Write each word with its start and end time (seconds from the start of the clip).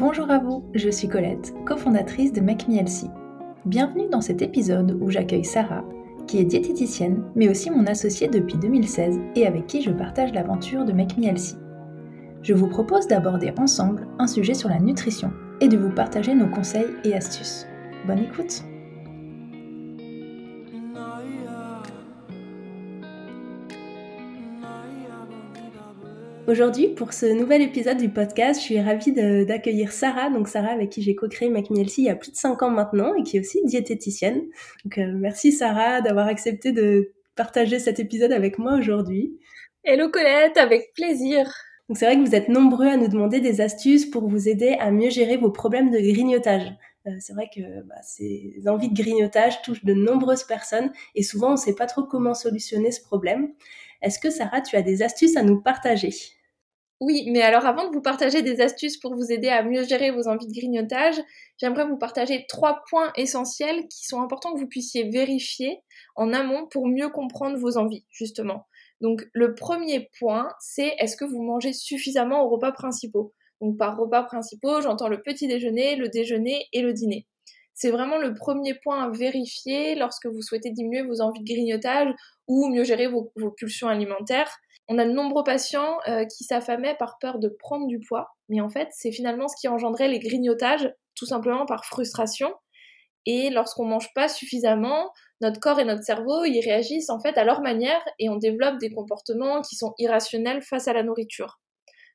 Bonjour 0.00 0.30
à 0.30 0.38
vous, 0.38 0.64
je 0.74 0.88
suis 0.88 1.08
Colette, 1.08 1.52
cofondatrice 1.66 2.32
de 2.32 2.40
Make. 2.40 2.64
Bienvenue 3.66 4.08
dans 4.10 4.22
cet 4.22 4.40
épisode 4.40 4.96
où 4.98 5.10
j'accueille 5.10 5.44
Sarah, 5.44 5.84
qui 6.26 6.38
est 6.38 6.46
diététicienne, 6.46 7.22
mais 7.34 7.50
aussi 7.50 7.70
mon 7.70 7.86
associée 7.86 8.28
depuis 8.28 8.56
2016 8.56 9.20
et 9.36 9.46
avec 9.46 9.66
qui 9.66 9.82
je 9.82 9.90
partage 9.90 10.32
l'aventure 10.32 10.86
de 10.86 10.94
Make. 10.94 11.16
Je 12.40 12.54
vous 12.54 12.68
propose 12.68 13.08
d'aborder 13.08 13.52
ensemble 13.58 14.08
un 14.18 14.26
sujet 14.26 14.54
sur 14.54 14.70
la 14.70 14.78
nutrition 14.78 15.32
et 15.60 15.68
de 15.68 15.76
vous 15.76 15.90
partager 15.90 16.34
nos 16.34 16.48
conseils 16.48 16.96
et 17.04 17.12
astuces. 17.12 17.66
Bonne 18.06 18.20
écoute 18.20 18.64
Aujourd'hui, 26.50 26.88
pour 26.88 27.12
ce 27.12 27.26
nouvel 27.26 27.62
épisode 27.62 27.98
du 27.98 28.08
podcast, 28.08 28.58
je 28.58 28.64
suis 28.64 28.80
ravie 28.80 29.12
d'accueillir 29.12 29.92
Sarah, 29.92 30.30
donc 30.30 30.48
Sarah 30.48 30.72
avec 30.72 30.90
qui 30.90 31.00
j'ai 31.00 31.14
co-créé 31.14 31.48
MacMielsi 31.48 32.02
il 32.02 32.06
y 32.06 32.10
a 32.10 32.16
plus 32.16 32.32
de 32.32 32.36
5 32.36 32.60
ans 32.64 32.70
maintenant 32.70 33.14
et 33.14 33.22
qui 33.22 33.36
est 33.36 33.40
aussi 33.40 33.60
diététicienne. 33.66 34.48
Donc 34.84 34.98
euh, 34.98 35.12
merci 35.14 35.52
Sarah 35.52 36.00
d'avoir 36.00 36.26
accepté 36.26 36.72
de 36.72 37.12
partager 37.36 37.78
cet 37.78 38.00
épisode 38.00 38.32
avec 38.32 38.58
moi 38.58 38.74
aujourd'hui. 38.74 39.38
Hello 39.84 40.08
Colette, 40.08 40.56
avec 40.56 40.92
plaisir. 40.92 41.46
Donc 41.88 41.98
c'est 41.98 42.06
vrai 42.06 42.16
que 42.16 42.28
vous 42.28 42.34
êtes 42.34 42.48
nombreux 42.48 42.88
à 42.88 42.96
nous 42.96 43.06
demander 43.06 43.38
des 43.38 43.60
astuces 43.60 44.06
pour 44.06 44.26
vous 44.26 44.48
aider 44.48 44.76
à 44.80 44.90
mieux 44.90 45.10
gérer 45.10 45.36
vos 45.36 45.52
problèmes 45.52 45.92
de 45.92 46.00
grignotage. 46.00 46.68
Euh, 47.06 47.12
c'est 47.20 47.32
vrai 47.32 47.48
que 47.54 47.60
bah, 47.82 48.02
ces 48.02 48.60
envies 48.66 48.90
de 48.90 49.00
grignotage 49.00 49.62
touchent 49.62 49.84
de 49.84 49.94
nombreuses 49.94 50.42
personnes 50.42 50.90
et 51.14 51.22
souvent 51.22 51.50
on 51.50 51.52
ne 51.52 51.58
sait 51.58 51.76
pas 51.76 51.86
trop 51.86 52.02
comment 52.02 52.34
solutionner 52.34 52.90
ce 52.90 53.02
problème. 53.02 53.52
Est-ce 54.02 54.18
que 54.18 54.30
Sarah, 54.30 54.62
tu 54.62 54.74
as 54.74 54.82
des 54.82 55.04
astuces 55.04 55.36
à 55.36 55.44
nous 55.44 55.60
partager? 55.60 56.10
Oui, 57.00 57.24
mais 57.30 57.40
alors 57.40 57.64
avant 57.64 57.88
de 57.88 57.92
vous 57.92 58.02
partager 58.02 58.42
des 58.42 58.60
astuces 58.60 58.98
pour 58.98 59.14
vous 59.14 59.32
aider 59.32 59.48
à 59.48 59.62
mieux 59.62 59.84
gérer 59.84 60.10
vos 60.10 60.28
envies 60.28 60.46
de 60.46 60.52
grignotage, 60.52 61.18
j'aimerais 61.56 61.86
vous 61.86 61.96
partager 61.96 62.44
trois 62.46 62.82
points 62.90 63.10
essentiels 63.16 63.88
qui 63.88 64.04
sont 64.04 64.20
importants 64.20 64.52
que 64.52 64.60
vous 64.60 64.68
puissiez 64.68 65.08
vérifier 65.08 65.80
en 66.14 66.32
amont 66.34 66.66
pour 66.66 66.86
mieux 66.86 67.08
comprendre 67.08 67.58
vos 67.58 67.78
envies, 67.78 68.04
justement. 68.10 68.66
Donc 69.00 69.26
le 69.32 69.54
premier 69.54 70.10
point, 70.18 70.52
c'est 70.60 70.94
est-ce 70.98 71.16
que 71.16 71.24
vous 71.24 71.42
mangez 71.42 71.72
suffisamment 71.72 72.44
aux 72.44 72.50
repas 72.50 72.72
principaux? 72.72 73.32
Donc 73.62 73.78
par 73.78 73.96
repas 73.96 74.22
principaux, 74.24 74.82
j'entends 74.82 75.08
le 75.08 75.22
petit 75.22 75.48
déjeuner, 75.48 75.96
le 75.96 76.08
déjeuner 76.08 76.66
et 76.74 76.82
le 76.82 76.92
dîner. 76.92 77.26
C'est 77.72 77.90
vraiment 77.90 78.18
le 78.18 78.34
premier 78.34 78.74
point 78.74 79.04
à 79.04 79.08
vérifier 79.08 79.94
lorsque 79.94 80.26
vous 80.26 80.42
souhaitez 80.42 80.70
diminuer 80.70 81.00
vos 81.00 81.22
envies 81.22 81.40
de 81.40 81.50
grignotage 81.50 82.12
ou 82.46 82.68
mieux 82.68 82.84
gérer 82.84 83.06
vos, 83.06 83.32
vos 83.36 83.50
pulsions 83.50 83.88
alimentaires. 83.88 84.54
On 84.92 84.98
a 84.98 85.04
de 85.04 85.12
nombreux 85.12 85.44
patients 85.44 85.98
euh, 86.08 86.24
qui 86.24 86.42
s'affamaient 86.42 86.96
par 86.98 87.18
peur 87.20 87.38
de 87.38 87.48
prendre 87.48 87.86
du 87.86 88.00
poids, 88.00 88.34
mais 88.48 88.60
en 88.60 88.68
fait, 88.68 88.88
c'est 88.90 89.12
finalement 89.12 89.46
ce 89.46 89.54
qui 89.60 89.68
engendrait 89.68 90.08
les 90.08 90.18
grignotages, 90.18 90.92
tout 91.14 91.26
simplement 91.26 91.64
par 91.64 91.84
frustration. 91.84 92.52
Et 93.24 93.50
lorsqu'on 93.50 93.84
mange 93.84 94.12
pas 94.14 94.26
suffisamment, 94.26 95.12
notre 95.40 95.60
corps 95.60 95.78
et 95.78 95.84
notre 95.84 96.02
cerveau, 96.02 96.44
ils 96.44 96.60
réagissent 96.60 97.08
en 97.08 97.20
fait 97.20 97.38
à 97.38 97.44
leur 97.44 97.60
manière 97.60 98.02
et 98.18 98.28
on 98.30 98.36
développe 98.36 98.78
des 98.78 98.90
comportements 98.90 99.62
qui 99.62 99.76
sont 99.76 99.94
irrationnels 99.98 100.60
face 100.60 100.88
à 100.88 100.92
la 100.92 101.04
nourriture. 101.04 101.60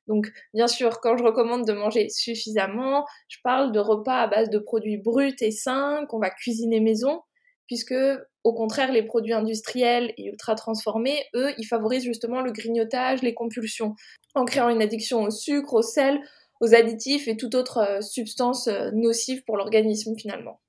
Donc, 0.07 0.27
bien 0.53 0.67
sûr, 0.67 0.99
quand 0.99 1.15
je 1.15 1.23
recommande 1.23 1.65
de 1.65 1.71
manger 1.71 2.09
suffisamment, 2.09 3.05
je 3.29 3.37
parle 3.41 3.71
de 3.71 3.79
repas 3.79 4.21
à 4.21 4.27
base 4.27 4.49
de 4.49 4.59
produits 4.59 4.97
bruts 4.97 5.37
et 5.39 5.51
sains 5.51 6.05
qu'on 6.09 6.19
va 6.19 6.29
cuisiner 6.29 6.81
maison, 6.81 7.21
puisque 7.67 7.95
au 8.43 8.53
contraire, 8.53 8.91
les 8.91 9.01
produits 9.01 9.33
industriels 9.33 10.13
et 10.17 10.25
ultra 10.25 10.53
transformés, 10.53 11.23
eux, 11.33 11.49
ils 11.57 11.65
favorisent 11.65 12.03
justement 12.03 12.41
le 12.41 12.51
grignotage, 12.51 13.23
les 13.23 13.33
compulsions, 13.33 13.95
en 14.35 14.45
créant 14.45 14.69
une 14.69 14.83
addiction 14.83 15.23
au 15.23 15.31
sucre, 15.31 15.73
au 15.73 15.81
sel, 15.81 16.19
aux 16.61 16.75
additifs 16.75 17.27
et 17.27 17.37
toute 17.37 17.55
autre 17.55 17.77
euh, 17.79 18.01
substance 18.01 18.67
euh, 18.67 18.91
nocive 18.93 19.43
pour 19.45 19.57
l'organisme 19.57 20.15
finalement. 20.15 20.59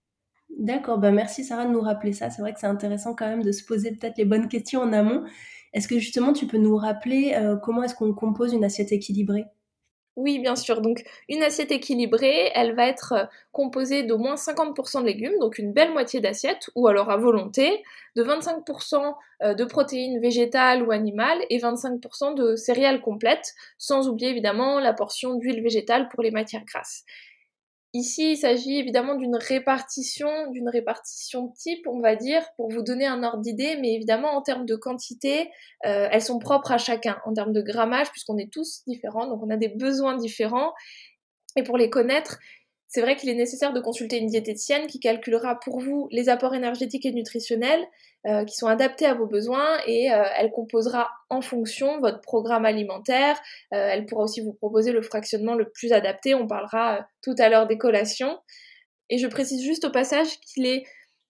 D'accord, 0.58 0.98
bah 0.98 1.10
merci 1.10 1.44
Sarah 1.44 1.66
de 1.66 1.70
nous 1.70 1.80
rappeler 1.80 2.12
ça. 2.12 2.30
C'est 2.30 2.40
vrai 2.40 2.54
que 2.54 2.60
c'est 2.60 2.66
intéressant 2.66 3.14
quand 3.14 3.28
même 3.28 3.42
de 3.42 3.52
se 3.52 3.64
poser 3.64 3.92
peut-être 3.92 4.16
les 4.16 4.24
bonnes 4.24 4.48
questions 4.48 4.80
en 4.80 4.92
amont. 4.92 5.24
Est-ce 5.72 5.88
que 5.88 5.98
justement 5.98 6.32
tu 6.32 6.46
peux 6.46 6.56
nous 6.56 6.76
rappeler 6.76 7.34
euh, 7.34 7.56
comment 7.56 7.82
est-ce 7.82 7.94
qu'on 7.94 8.14
compose 8.14 8.54
une 8.54 8.64
assiette 8.64 8.92
équilibrée? 8.92 9.44
Oui, 10.16 10.38
bien 10.38 10.56
sûr. 10.56 10.80
Donc, 10.80 11.04
une 11.28 11.42
assiette 11.42 11.70
équilibrée, 11.70 12.50
elle 12.54 12.74
va 12.74 12.86
être 12.86 13.12
euh, 13.12 13.24
composée 13.52 14.02
d'au 14.02 14.16
moins 14.16 14.36
50% 14.36 15.02
de 15.02 15.06
légumes, 15.06 15.38
donc 15.40 15.58
une 15.58 15.72
belle 15.74 15.92
moitié 15.92 16.20
d'assiette, 16.20 16.70
ou 16.74 16.88
alors 16.88 17.10
à 17.10 17.18
volonté, 17.18 17.82
de 18.16 18.24
25% 18.24 19.14
euh, 19.42 19.52
de 19.52 19.64
protéines 19.66 20.18
végétales 20.18 20.82
ou 20.82 20.90
animales 20.90 21.38
et 21.50 21.58
25% 21.58 22.34
de 22.34 22.56
céréales 22.56 23.02
complètes, 23.02 23.54
sans 23.76 24.08
oublier 24.08 24.30
évidemment 24.30 24.80
la 24.80 24.94
portion 24.94 25.34
d'huile 25.34 25.62
végétale 25.62 26.08
pour 26.08 26.22
les 26.22 26.30
matières 26.30 26.64
grasses. 26.64 27.04
Ici, 27.96 28.32
il 28.32 28.36
s'agit 28.36 28.76
évidemment 28.76 29.14
d'une 29.14 29.36
répartition, 29.36 30.50
d'une 30.50 30.68
répartition 30.68 31.48
type, 31.56 31.86
on 31.86 32.00
va 32.00 32.14
dire, 32.14 32.42
pour 32.56 32.70
vous 32.70 32.82
donner 32.82 33.06
un 33.06 33.22
ordre 33.22 33.40
d'idée, 33.40 33.78
mais 33.80 33.94
évidemment 33.94 34.36
en 34.36 34.42
termes 34.42 34.66
de 34.66 34.76
quantité, 34.76 35.48
euh, 35.86 36.06
elles 36.12 36.20
sont 36.20 36.38
propres 36.38 36.72
à 36.72 36.76
chacun. 36.76 37.16
En 37.24 37.32
termes 37.32 37.54
de 37.54 37.62
grammage, 37.62 38.10
puisqu'on 38.10 38.36
est 38.36 38.52
tous 38.52 38.82
différents, 38.86 39.26
donc 39.26 39.42
on 39.42 39.48
a 39.48 39.56
des 39.56 39.70
besoins 39.70 40.14
différents. 40.14 40.74
Et 41.56 41.62
pour 41.62 41.78
les 41.78 41.88
connaître, 41.88 42.38
c'est 42.88 43.00
vrai 43.00 43.16
qu'il 43.16 43.28
est 43.28 43.34
nécessaire 43.34 43.72
de 43.72 43.80
consulter 43.80 44.18
une 44.18 44.28
diététicienne 44.28 44.86
qui 44.86 45.00
calculera 45.00 45.58
pour 45.58 45.80
vous 45.80 46.08
les 46.12 46.28
apports 46.28 46.54
énergétiques 46.54 47.04
et 47.04 47.12
nutritionnels 47.12 47.84
euh, 48.26 48.44
qui 48.44 48.54
sont 48.54 48.68
adaptés 48.68 49.06
à 49.06 49.14
vos 49.14 49.26
besoins 49.26 49.78
et 49.86 50.12
euh, 50.12 50.22
elle 50.36 50.52
composera 50.52 51.10
en 51.28 51.40
fonction 51.40 51.98
votre 51.98 52.20
programme 52.20 52.64
alimentaire. 52.64 53.36
Euh, 53.74 53.88
elle 53.90 54.06
pourra 54.06 54.24
aussi 54.24 54.40
vous 54.40 54.52
proposer 54.52 54.92
le 54.92 55.02
fractionnement 55.02 55.54
le 55.54 55.68
plus 55.68 55.92
adapté. 55.92 56.34
On 56.34 56.46
parlera 56.46 57.06
tout 57.22 57.34
à 57.38 57.48
l'heure 57.48 57.66
des 57.66 57.78
collations. 57.78 58.38
Et 59.10 59.18
je 59.18 59.26
précise 59.26 59.62
juste 59.62 59.84
au 59.84 59.90
passage 59.90 60.28
qu'il 60.40 60.66
est 60.66 60.84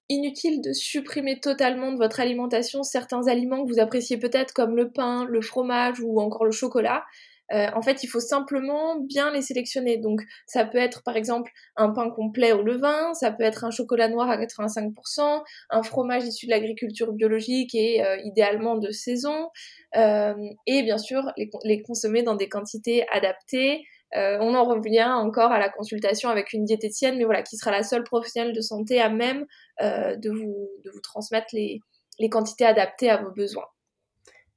inutile 0.08 0.60
de 0.60 0.72
supprimer 0.72 1.40
totalement 1.40 1.90
de 1.90 1.96
votre 1.96 2.20
alimentation 2.20 2.82
certains 2.82 3.26
aliments 3.26 3.64
que 3.64 3.72
vous 3.72 3.80
appréciez 3.80 4.18
peut-être 4.18 4.52
comme 4.52 4.76
le 4.76 4.90
pain, 4.90 5.24
le 5.24 5.40
fromage 5.40 6.00
ou 6.00 6.20
encore 6.20 6.44
le 6.44 6.52
chocolat. 6.52 7.04
Euh, 7.52 7.68
en 7.74 7.82
fait, 7.82 8.02
il 8.02 8.08
faut 8.08 8.20
simplement 8.20 8.98
bien 9.00 9.30
les 9.30 9.42
sélectionner. 9.42 9.98
Donc, 9.98 10.22
ça 10.46 10.64
peut 10.64 10.78
être 10.78 11.02
par 11.02 11.16
exemple 11.16 11.50
un 11.76 11.90
pain 11.90 12.10
complet 12.10 12.52
au 12.52 12.62
levain, 12.62 13.14
ça 13.14 13.30
peut 13.30 13.44
être 13.44 13.64
un 13.64 13.70
chocolat 13.70 14.08
noir 14.08 14.28
à 14.28 14.36
85%, 14.36 15.42
un 15.70 15.82
fromage 15.82 16.24
issu 16.24 16.46
de 16.46 16.50
l'agriculture 16.50 17.12
biologique 17.12 17.74
et 17.74 18.04
euh, 18.04 18.16
idéalement 18.24 18.76
de 18.76 18.90
saison, 18.90 19.50
euh, 19.96 20.34
et 20.66 20.82
bien 20.82 20.98
sûr 20.98 21.32
les, 21.36 21.82
consommer 21.82 22.22
dans 22.22 22.34
des 22.34 22.48
quantités 22.48 23.06
adaptées. 23.12 23.84
on 24.14 24.54
en 24.54 24.64
revient 24.64 25.04
encore 25.04 25.52
à 25.52 25.58
la 25.58 25.68
consultation 25.68 26.30
avec 26.30 26.52
une 26.52 26.64
diététicienne, 26.64 27.18
mais 27.18 27.24
voilà, 27.24 27.42
qui 27.42 27.56
sera 27.56 27.70
la 27.70 27.82
seule 27.82 28.02
professionnelle 28.04 28.54
de 28.54 28.60
santé 28.60 29.00
à 29.00 29.08
même 29.08 29.46
de 29.80 30.30
vous, 30.30 30.68
de, 30.84 30.90
vous, 30.90 31.00
transmettre 31.00 31.48
les 31.52 32.30
quantités 32.30 32.64
adaptées 32.64 33.10
à 33.10 33.18
vos 33.18 33.30
besoins. 33.30 33.66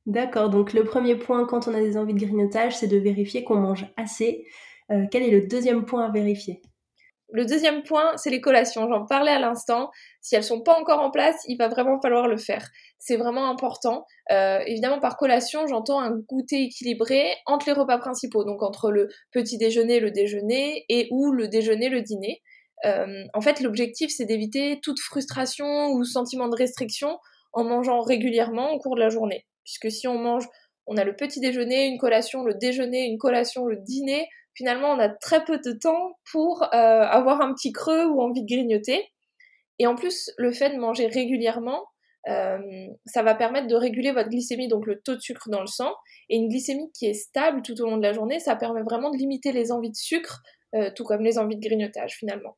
D'accord, 0.10 0.50
donc 0.50 0.74
le 0.74 0.84
premier 0.84 1.14
point 1.14 1.46
quand 1.46 1.68
on 1.68 1.74
a 1.76 1.80
des 1.80 1.96
envies 1.96 2.16
de 2.16 2.20
grignotage, 2.20 2.76
c'est 2.76 2.88
de 2.88 2.98
vérifier 2.98 3.44
qu'on 3.44 3.58
mange 3.58 3.86
assez. 3.96 4.44
Euh, 4.90 5.06
quel 5.12 5.22
est 5.22 5.30
le 5.30 5.46
deuxième 5.46 5.86
point 5.86 6.04
à 6.04 6.12
vérifier? 6.12 6.64
Le 7.32 7.46
deuxième 7.46 7.84
point, 7.84 8.18
c'est 8.18 8.32
les 8.32 8.42
collations. 8.42 8.90
J'en 8.90 9.06
parlais 9.06 9.30
à 9.30 9.38
l'instant. 9.38 9.92
Si 10.20 10.34
elles 10.34 10.44
sont 10.44 10.62
pas 10.62 10.74
encore 10.80 11.00
en 11.00 11.12
place, 11.12 11.36
il 11.48 11.58
va 11.58 11.68
vraiment 11.68 12.02
falloir 12.02 12.28
le 12.28 12.38
faire. 12.38 12.68
C'est 12.98 13.18
vraiment 13.18 13.52
important. 13.52 14.04
Euh, 14.32 14.62
évidemment, 14.66 15.00
par 15.00 15.16
collation, 15.16 15.68
j'entends 15.68 16.00
un 16.00 16.18
goûter 16.28 16.64
équilibré 16.64 17.28
entre 17.46 17.68
les 17.68 17.74
repas 17.74 18.00
principaux, 18.00 18.44
donc 18.44 18.64
entre 18.64 18.90
le 18.90 19.10
petit 19.32 19.60
déjeuner, 19.60 20.00
le 20.00 20.10
déjeuner, 20.10 20.86
et 20.90 21.08
ou 21.12 21.32
le 21.32 21.48
déjeuner, 21.48 21.90
le 21.90 22.02
dîner. 22.02 22.42
Euh, 22.86 23.26
en 23.36 23.42
fait, 23.42 23.60
l'objectif, 23.60 24.10
c'est 24.10 24.26
d'éviter 24.26 24.80
toute 24.82 25.00
frustration 25.00 25.92
ou 25.92 26.04
sentiment 26.04 26.50
de 26.50 26.56
restriction 26.56 27.20
en 27.54 27.64
mangeant 27.64 28.02
régulièrement 28.02 28.72
au 28.72 28.80
cours 28.80 28.96
de 28.96 29.02
la 29.02 29.10
journée 29.10 29.46
puisque 29.70 29.92
si 29.96 30.08
on 30.08 30.18
mange, 30.18 30.48
on 30.88 30.98
a 30.98 31.04
le 31.04 31.16
petit 31.16 31.40
déjeuner, 31.40 31.86
une 31.86 32.00
collation, 32.00 32.44
le 32.44 32.56
déjeuner, 32.56 33.06
une 33.06 33.20
collation, 33.20 33.66
le 33.66 33.78
dîner, 33.78 34.28
finalement 34.56 34.90
on 34.90 35.00
a 35.00 35.10
très 35.10 35.46
peu 35.46 35.60
de 35.60 35.72
temps 35.72 36.18
pour 36.32 36.64
euh, 36.64 36.68
avoir 36.74 37.42
un 37.42 37.54
petit 37.54 37.72
creux 37.72 38.06
ou 38.06 38.22
envie 38.22 38.42
de 38.42 38.48
grignoter. 38.48 39.08
Et 39.78 39.88
en 39.88 39.96
plus, 39.96 40.32
le 40.38 40.52
fait 40.52 40.72
de 40.72 40.78
manger 40.78 41.08
régulièrement, 41.08 41.86
euh, 42.28 42.88
ça 43.06 43.22
va 43.22 43.36
permettre 43.36 43.68
de 43.68 43.76
réguler 43.76 44.12
votre 44.12 44.30
glycémie, 44.30 44.68
donc 44.68 44.86
le 44.88 45.00
taux 45.00 45.16
de 45.16 45.22
sucre 45.22 45.50
dans 45.50 45.62
le 45.62 45.68
sang. 45.68 45.94
Et 46.30 46.36
une 46.36 46.50
glycémie 46.50 46.92
qui 46.92 47.06
est 47.06 47.14
stable 47.14 47.62
tout 47.62 47.80
au 47.82 47.86
long 47.86 47.98
de 47.98 48.04
la 48.04 48.12
journée, 48.12 48.40
ça 48.40 48.56
permet 48.56 48.82
vraiment 48.82 49.12
de 49.12 49.18
limiter 49.18 49.52
les 49.52 49.72
envies 49.72 49.92
de 49.92 49.96
sucre, 49.96 50.42
euh, 50.76 50.92
tout 50.96 51.04
comme 51.04 51.22
les 51.22 51.38
envies 51.38 51.56
de 51.56 51.62
grignotage 51.62 52.16
finalement 52.16 52.58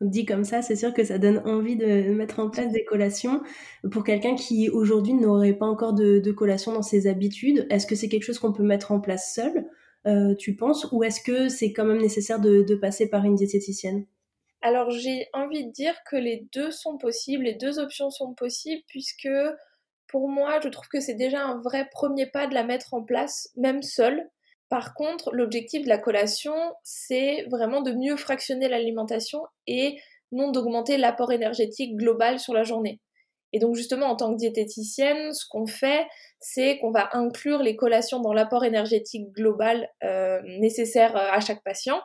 dit 0.00 0.24
comme 0.26 0.44
ça, 0.44 0.62
c'est 0.62 0.76
sûr 0.76 0.92
que 0.92 1.04
ça 1.04 1.18
donne 1.18 1.42
envie 1.46 1.76
de 1.76 2.12
mettre 2.12 2.40
en 2.40 2.50
place 2.50 2.70
des 2.72 2.84
collations. 2.84 3.42
Pour 3.90 4.04
quelqu'un 4.04 4.34
qui 4.34 4.68
aujourd'hui 4.68 5.14
n'aurait 5.14 5.54
pas 5.54 5.66
encore 5.66 5.94
de, 5.94 6.32
collation 6.32 6.72
dans 6.72 6.82
ses 6.82 7.06
habitudes, 7.06 7.66
est-ce 7.70 7.86
que 7.86 7.94
c'est 7.94 8.08
quelque 8.08 8.24
chose 8.24 8.38
qu'on 8.38 8.52
peut 8.52 8.62
mettre 8.62 8.92
en 8.92 9.00
place 9.00 9.34
seul, 9.34 9.66
euh, 10.06 10.34
tu 10.34 10.54
penses, 10.54 10.86
ou 10.92 11.02
est-ce 11.02 11.20
que 11.20 11.48
c'est 11.48 11.72
quand 11.72 11.84
même 11.84 12.00
nécessaire 12.00 12.40
de, 12.40 12.74
passer 12.76 13.08
par 13.08 13.24
une 13.24 13.34
diététicienne? 13.34 14.06
Alors 14.62 14.90
j'ai 14.90 15.28
envie 15.32 15.66
de 15.66 15.70
dire 15.70 15.94
que 16.10 16.16
les 16.16 16.46
deux 16.52 16.70
sont 16.70 16.98
possibles, 16.98 17.44
les 17.44 17.54
deux 17.54 17.78
options 17.78 18.10
sont 18.10 18.34
possibles, 18.34 18.82
puisque 18.88 19.28
pour 20.08 20.28
moi, 20.28 20.60
je 20.62 20.68
trouve 20.68 20.88
que 20.88 21.00
c'est 21.00 21.14
déjà 21.14 21.44
un 21.44 21.60
vrai 21.60 21.88
premier 21.90 22.26
pas 22.26 22.46
de 22.46 22.54
la 22.54 22.64
mettre 22.64 22.94
en 22.94 23.02
place, 23.02 23.50
même 23.56 23.82
seule. 23.82 24.28
Par 24.68 24.94
contre, 24.94 25.30
l'objectif 25.32 25.84
de 25.84 25.88
la 25.88 25.98
collation, 25.98 26.54
c'est 26.82 27.46
vraiment 27.50 27.82
de 27.82 27.92
mieux 27.92 28.16
fractionner 28.16 28.68
l'alimentation 28.68 29.40
et 29.66 29.96
non 30.32 30.50
d'augmenter 30.50 30.96
l'apport 30.96 31.32
énergétique 31.32 31.96
global 31.96 32.40
sur 32.40 32.52
la 32.52 32.64
journée. 32.64 33.00
Et 33.52 33.58
donc 33.58 33.76
justement, 33.76 34.06
en 34.06 34.16
tant 34.16 34.32
que 34.32 34.38
diététicienne, 34.38 35.32
ce 35.32 35.46
qu'on 35.48 35.66
fait, 35.66 36.06
c'est 36.40 36.78
qu'on 36.78 36.90
va 36.90 37.08
inclure 37.12 37.62
les 37.62 37.76
collations 37.76 38.20
dans 38.20 38.32
l'apport 38.32 38.64
énergétique 38.64 39.32
global 39.32 39.88
euh, 40.02 40.40
nécessaire 40.58 41.16
euh, 41.16 41.30
à 41.30 41.40
chaque 41.40 41.62
patient. 41.62 42.00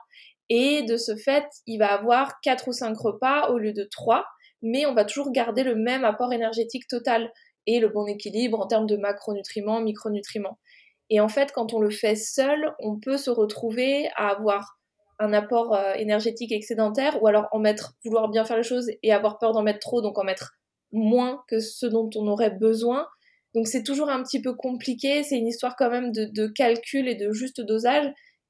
Et 0.49 0.83
de 0.83 0.97
ce 0.97 1.15
fait, 1.15 1.45
il 1.65 1.79
va 1.79 1.93
avoir 1.93 2.39
4 2.41 2.67
ou 2.67 2.73
5 2.73 2.95
repas 2.97 3.49
au 3.49 3.57
lieu 3.57 3.73
de 3.73 3.87
3, 3.89 4.25
mais 4.61 4.85
on 4.85 4.93
va 4.93 5.03
toujours 5.03 5.31
garder 5.31 5.63
le 5.63 5.75
même 5.75 6.05
apport 6.05 6.31
énergétique 6.31 6.87
total 6.87 7.31
et 7.67 7.79
le 7.79 7.89
bon 7.89 8.05
équilibre 8.05 8.59
en 8.59 8.67
termes 8.67 8.87
de 8.87 8.97
macronutriments, 8.97 9.81
micronutriments. 9.81 10.59
Et 11.11 11.19
en 11.19 11.27
fait, 11.27 11.51
quand 11.51 11.73
on 11.73 11.79
le 11.79 11.91
fait 11.91 12.15
seul, 12.15 12.73
on 12.79 12.97
peut 12.97 13.17
se 13.17 13.29
retrouver 13.29 14.09
à 14.15 14.29
avoir 14.29 14.79
un 15.19 15.33
apport 15.33 15.75
euh, 15.75 15.93
énergétique 15.95 16.53
excédentaire 16.53 17.21
ou 17.21 17.27
alors 17.27 17.47
en 17.51 17.59
mettre, 17.59 17.93
vouloir 18.05 18.29
bien 18.29 18.45
faire 18.45 18.55
les 18.57 18.63
choses 18.63 18.89
et 19.03 19.11
avoir 19.11 19.37
peur 19.37 19.51
d'en 19.51 19.61
mettre 19.61 19.79
trop, 19.79 20.01
donc 20.01 20.17
en 20.17 20.23
mettre 20.23 20.53
moins 20.93 21.43
que 21.49 21.59
ce 21.59 21.85
dont 21.85 22.09
on 22.15 22.27
aurait 22.27 22.49
besoin. 22.49 23.07
Donc 23.53 23.67
c'est 23.67 23.83
toujours 23.83 24.09
un 24.09 24.23
petit 24.23 24.41
peu 24.41 24.55
compliqué, 24.55 25.23
c'est 25.23 25.37
une 25.37 25.47
histoire 25.47 25.75
quand 25.75 25.89
même 25.89 26.13
de, 26.13 26.47
calcul 26.47 27.09
et 27.09 27.15
de 27.15 27.33
juste 27.33 27.59
dosage. 27.59 28.05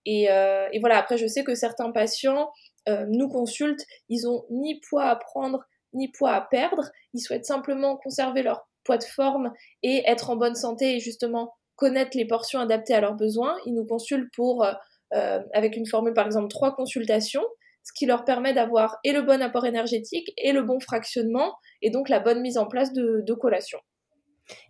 Euh, 0.08 0.68
et, 0.72 0.80
voilà, 0.80 1.00
après 1.00 1.18
je 1.18 1.26
sais 1.26 1.44
que 1.44 1.56
certains 1.56 1.92
patients 1.92 2.52
euh, 2.88 3.06
nous 3.10 3.28
consultent, 3.28 3.84
ils 4.08 4.28
ont 4.28 4.46
ni 4.52 4.80
poids 4.88 5.06
à 5.06 5.16
prendre, 5.16 5.66
ni 5.94 6.12
poids 6.12 6.34
à 6.34 6.42
perdre, 6.42 6.92
ils 7.16 7.22
souhaitent 7.22 7.46
simplement 7.46 7.98
conserver 7.98 8.44
leur 8.44 8.68
poids 8.84 8.98
de 8.98 9.04
forme 9.04 9.52
et 9.82 10.04
être 10.06 10.30
en 10.30 10.36
bonne 10.36 10.56
santé 10.56 10.96
et 10.96 11.00
justement 11.00 11.54
connaître 11.82 12.16
les 12.16 12.28
portions 12.28 12.60
adaptées 12.60 12.94
à 12.94 13.02
leurs 13.02 13.16
besoins. 13.16 13.58
Ils 13.66 13.74
nous 13.74 13.88
consultent 13.88 14.32
pour 14.36 14.64
euh, 14.64 15.40
avec 15.52 15.76
une 15.76 15.88
formule 15.88 16.14
par 16.14 16.28
exemple 16.28 16.48
trois 16.48 16.76
consultations, 16.76 17.44
ce 17.84 17.92
qui 17.98 18.06
leur 18.06 18.24
permet 18.24 18.54
d'avoir 18.54 19.00
et 19.04 19.12
le 19.14 19.24
bon 19.24 19.42
apport 19.42 19.66
énergétique 19.66 20.32
et 20.38 20.52
le 20.52 20.62
bon 20.62 20.80
fractionnement 20.80 21.56
et 21.82 21.90
donc 21.90 22.08
la 22.08 22.20
bonne 22.20 22.42
mise 22.42 22.60
en 22.60 22.68
place 22.68 22.94
de, 22.94 23.24
de 23.26 23.34
collation. 23.34 23.80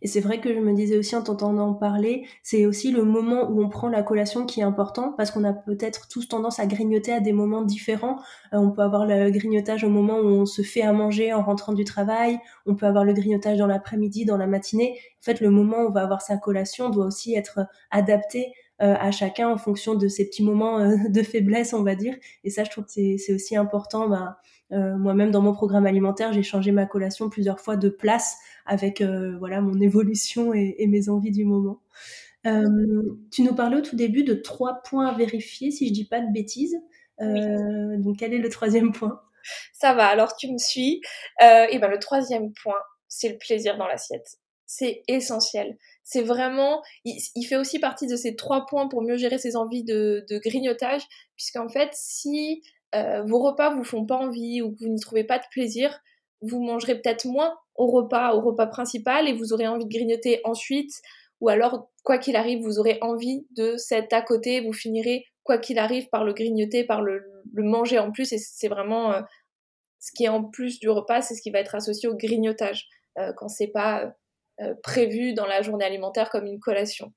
Et 0.02 0.08
c'est 0.08 0.20
vrai 0.20 0.40
que 0.40 0.54
je 0.54 0.60
me 0.60 0.74
disais 0.74 0.98
aussi 0.98 1.16
en 1.16 1.24
t'entendant 1.24 1.74
parler, 1.74 2.28
c'est 2.44 2.66
aussi 2.66 2.92
le 2.92 3.04
moment 3.04 3.50
où 3.50 3.62
on 3.62 3.70
prend 3.70 3.90
la 3.90 4.04
collation 4.04 4.46
qui 4.46 4.60
est 4.60 4.64
important 4.64 5.14
parce 5.18 5.32
qu'on 5.32 5.44
a 5.44 5.54
peut-être 5.54 6.08
tous 6.08 6.28
tendance 6.28 6.60
à 6.60 6.66
grignoter 6.66 7.12
à 7.14 7.20
des 7.20 7.34
moments 7.34 7.64
différents. 7.64 8.18
Euh, 8.54 8.58
on 8.58 8.72
peut 8.72 8.82
avoir 8.82 9.06
le 9.06 9.32
grignotage 9.32 9.84
au 9.84 9.90
moment 9.90 10.20
où 10.20 10.28
on 10.28 10.46
se 10.46 10.62
fait 10.62 10.82
à 10.82 10.94
manger 10.94 11.34
en 11.34 11.42
rentrant 11.42 11.74
du 11.74 11.84
travail, 11.84 12.40
on 12.66 12.76
peut 12.76 12.86
avoir 12.86 13.06
le 13.06 13.14
grignotage 13.14 13.58
dans 13.58 13.68
l'après-midi, 13.68 14.26
dans 14.26 14.38
la 14.38 14.48
matinée. 14.48 15.00
En 15.20 15.24
fait, 15.24 15.40
le 15.42 15.50
moment 15.50 15.78
où 15.78 15.88
on 15.88 15.92
va 15.92 16.02
avoir 16.02 16.22
sa 16.22 16.38
collation 16.38 16.90
doit 16.90 17.06
aussi 17.06 17.36
être 17.36 17.62
adapté 17.92 18.54
à 18.82 19.12
chacun 19.12 19.50
en 19.50 19.58
fonction 19.58 19.96
de 19.96 20.08
ces 20.08 20.26
petits 20.26 20.44
moments 20.44 20.80
euh, 20.80 20.96
de 21.10 21.24
faiblesse, 21.24 21.74
on 21.74 21.84
va 21.84 21.96
dire. 21.96 22.16
Et 22.44 22.50
ça, 22.50 22.64
je 22.64 22.70
trouve 22.70 22.86
que 22.86 22.92
c'est 22.92 23.34
aussi 23.34 23.56
important. 23.56 24.10
Bah, 24.10 24.40
euh, 24.72 24.98
moi-même, 24.98 25.32
dans 25.32 25.42
mon 25.42 25.54
programme 25.54 25.86
alimentaire, 25.86 26.34
j'ai 26.34 26.44
changé 26.44 26.72
ma 26.72 26.86
collation 26.86 27.30
plusieurs 27.30 27.60
fois 27.60 27.76
de 27.78 27.90
place 27.90 28.38
avec 28.66 29.02
voilà 29.02 29.62
mon 29.62 29.80
évolution 29.82 30.54
et, 30.54 30.88
mes 30.88 31.10
envies 31.10 31.32
du 31.32 31.46
moment. 31.46 31.82
tu 32.44 33.44
nous 33.44 33.56
parlais 33.56 33.78
au 33.78 33.82
tout 33.82 33.96
début 33.96 34.24
de 34.24 34.34
trois 34.34 34.82
points 34.84 35.08
à 35.08 35.18
vérifier, 35.18 35.72
si 35.72 35.88
je 35.88 35.94
dis 35.94 36.06
pas 36.06 36.22
de 36.22 36.32
bêtises. 36.32 36.78
Donc, 37.20 38.18
quel 38.18 38.34
est 38.34 38.40
le 38.40 38.50
troisième 38.50 38.92
point? 38.94 39.22
Ça 39.74 39.94
va, 39.94 40.06
alors 40.06 40.36
tu 40.36 40.52
me 40.52 40.58
suis. 40.58 41.02
et 41.42 41.80
ben, 41.80 41.90
le 41.90 42.00
troisième 42.00 42.54
point, 42.54 42.80
c'est 43.08 43.30
le 43.30 43.38
plaisir 43.38 43.78
dans 43.78 43.88
l'assiette. 43.88 44.41
C'est 44.74 45.04
essentiel. 45.10 45.78
C'est 46.06 46.22
vraiment, 46.22 46.82
il, 47.04 47.44
fait 47.44 47.58
aussi 47.58 47.78
partie 47.78 48.08
de 48.08 48.16
ces 48.16 48.38
trois 48.38 48.66
points 48.68 48.88
pour 48.88 49.02
mieux 49.02 49.18
gérer 49.18 49.38
ses 49.38 49.58
envies 49.58 49.84
de, 49.84 50.26
grignotage, 50.30 51.02
puisqu'en 51.36 51.68
fait, 51.68 51.90
si 51.92 52.64
euh, 52.96 53.22
vos 53.24 53.40
repas 53.40 53.76
vous 53.76 53.84
font 53.84 54.06
pas 54.06 54.16
envie 54.16 54.62
ou 54.62 54.72
que 54.72 54.86
vous 54.86 54.88
n'y 54.88 55.02
trouvez 55.02 55.26
pas 55.26 55.40
de 55.40 55.44
plaisir, 55.52 56.00
vous 56.42 56.64
mangerez 56.64 56.96
peut-être 56.96 57.26
moins 57.26 57.54
au 57.76 57.88
repas, 57.88 58.34
au 58.34 58.40
repas 58.40 58.66
principal, 58.66 59.28
et 59.28 59.34
vous 59.34 59.52
aurez 59.52 59.68
envie 59.68 59.84
de 59.84 59.90
grignoter 59.90 60.40
ensuite, 60.46 61.02
ou 61.42 61.50
alors, 61.50 61.90
quoi 62.06 62.18
qu'il 62.18 62.38
arrive, 62.38 62.62
vous 62.62 62.80
aurez 62.80 62.98
envie 63.02 63.46
de 63.58 63.76
cet 63.76 64.14
à 64.14 64.22
côté, 64.22 64.62
vous 64.62 64.72
finirez, 64.72 65.26
quoi 65.44 65.58
qu'il 65.58 65.80
arrive, 65.80 66.08
par 66.08 66.24
le 66.24 66.32
grignoter, 66.32 66.86
par 66.86 67.02
le, 67.02 67.22
manger 67.56 68.00
en 68.00 68.14
plus, 68.14 68.32
et 68.32 68.38
c'est 68.38 68.70
vraiment 68.70 69.12
euh, 69.12 69.22
ce 70.00 70.12
qui 70.16 70.24
est 70.24 70.30
en 70.30 70.46
plus 70.46 70.80
du 70.80 70.90
repas, 70.90 71.22
c'est 71.22 71.36
ce 71.36 71.42
qui 71.42 71.52
va 71.52 71.60
être 71.60 71.76
associé 71.76 72.08
au 72.08 72.16
grignotage, 72.16 72.88
euh, 73.18 73.34
quand 73.36 73.50
c'est 73.50 73.68
pas 73.68 74.16
euh, 74.62 74.74
prévu 74.84 75.34
dans 75.34 75.46
la 75.46 75.62
journée 75.62 75.86
alimentaire 75.86 76.30
comme 76.30 76.46
une 76.46 76.60
collation. 76.60 77.14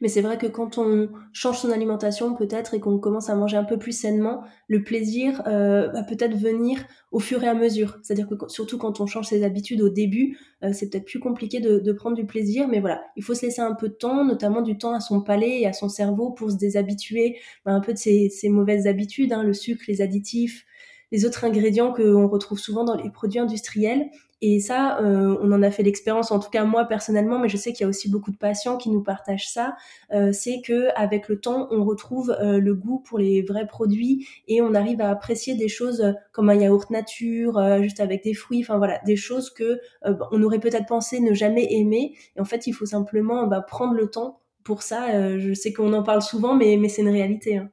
Mais 0.00 0.08
c'est 0.08 0.20
vrai 0.20 0.38
que 0.38 0.46
quand 0.46 0.78
on 0.78 1.08
change 1.32 1.58
son 1.58 1.70
alimentation 1.70 2.34
peut-être 2.34 2.74
et 2.74 2.80
qu'on 2.80 2.98
commence 2.98 3.30
à 3.30 3.34
manger 3.34 3.56
un 3.56 3.64
peu 3.64 3.78
plus 3.78 3.92
sainement, 3.92 4.42
le 4.68 4.82
plaisir 4.82 5.42
euh, 5.46 5.88
va 5.88 6.02
peut-être 6.02 6.36
venir 6.36 6.84
au 7.12 7.20
fur 7.20 7.42
et 7.44 7.48
à 7.48 7.54
mesure. 7.54 7.98
C'est-à-dire 8.02 8.28
que 8.28 8.34
surtout 8.48 8.78
quand 8.78 9.00
on 9.00 9.06
change 9.06 9.28
ses 9.28 9.44
habitudes 9.44 9.82
au 9.82 9.88
début, 9.88 10.38
euh, 10.62 10.72
c'est 10.72 10.90
peut-être 10.90 11.04
plus 11.04 11.20
compliqué 11.20 11.60
de, 11.60 11.92
prendre 11.92 12.16
du 12.16 12.26
plaisir. 12.26 12.68
Mais 12.68 12.80
voilà, 12.80 13.02
il 13.16 13.22
faut 13.22 13.34
se 13.34 13.46
laisser 13.46 13.60
un 13.60 13.74
peu 13.74 13.88
de 13.88 13.94
temps, 13.94 14.24
notamment 14.24 14.62
du 14.62 14.78
temps 14.78 14.94
à 14.94 15.00
son 15.00 15.22
palais 15.22 15.60
et 15.60 15.66
à 15.66 15.72
son 15.72 15.88
cerveau 15.88 16.30
pour 16.30 16.50
se 16.50 16.56
déshabituer 16.56 17.38
bah, 17.64 17.72
un 17.72 17.80
peu 17.80 17.92
de 17.92 17.98
ces, 17.98 18.30
mauvaises 18.48 18.86
habitudes, 18.86 19.32
hein, 19.32 19.42
le 19.42 19.52
sucre, 19.52 19.84
les 19.88 20.02
additifs, 20.02 20.66
les 21.12 21.24
autres 21.24 21.44
ingrédients 21.44 21.92
qu'on 21.92 22.26
retrouve 22.28 22.58
souvent 22.58 22.84
dans 22.84 22.96
les 22.96 23.10
produits 23.10 23.38
industriels. 23.38 24.10
Et 24.46 24.60
ça, 24.60 25.00
euh, 25.00 25.38
on 25.40 25.52
en 25.52 25.62
a 25.62 25.70
fait 25.70 25.82
l'expérience, 25.82 26.30
en 26.30 26.38
tout 26.38 26.50
cas 26.50 26.64
moi 26.64 26.84
personnellement, 26.84 27.38
mais 27.38 27.48
je 27.48 27.56
sais 27.56 27.72
qu'il 27.72 27.80
y 27.80 27.86
a 27.86 27.88
aussi 27.88 28.10
beaucoup 28.10 28.30
de 28.30 28.36
patients 28.36 28.76
qui 28.76 28.90
nous 28.90 29.02
partagent 29.02 29.48
ça. 29.48 29.74
Euh, 30.12 30.32
c'est 30.32 30.60
que 30.60 30.88
avec 30.96 31.30
le 31.30 31.40
temps, 31.40 31.66
on 31.70 31.82
retrouve 31.82 32.36
euh, 32.42 32.60
le 32.60 32.74
goût 32.74 32.98
pour 32.98 33.18
les 33.18 33.40
vrais 33.40 33.66
produits 33.66 34.28
et 34.46 34.60
on 34.60 34.74
arrive 34.74 35.00
à 35.00 35.08
apprécier 35.08 35.54
des 35.54 35.68
choses 35.68 36.14
comme 36.32 36.50
un 36.50 36.56
yaourt 36.56 36.90
nature, 36.90 37.58
juste 37.82 38.00
avec 38.00 38.22
des 38.22 38.34
fruits. 38.34 38.60
Enfin 38.60 38.76
voilà, 38.76 39.00
des 39.06 39.16
choses 39.16 39.48
que 39.48 39.80
on 40.02 40.42
aurait 40.42 40.60
peut-être 40.60 40.86
pensé 40.86 41.20
ne 41.20 41.32
jamais 41.32 41.66
aimer. 41.72 42.14
Et 42.36 42.40
en 42.40 42.44
fait, 42.44 42.66
il 42.66 42.72
faut 42.72 42.84
simplement 42.84 43.46
bah, 43.46 43.62
prendre 43.62 43.94
le 43.94 44.10
temps 44.10 44.40
pour 44.62 44.82
ça. 44.82 45.38
je 45.38 45.54
sais 45.54 45.72
qu'on 45.72 45.94
en 45.94 46.02
parle 46.02 46.20
souvent, 46.20 46.54
mais, 46.54 46.76
mais 46.76 46.90
c'est 46.90 47.00
une 47.00 47.08
réalité. 47.08 47.56
Hein. 47.56 47.70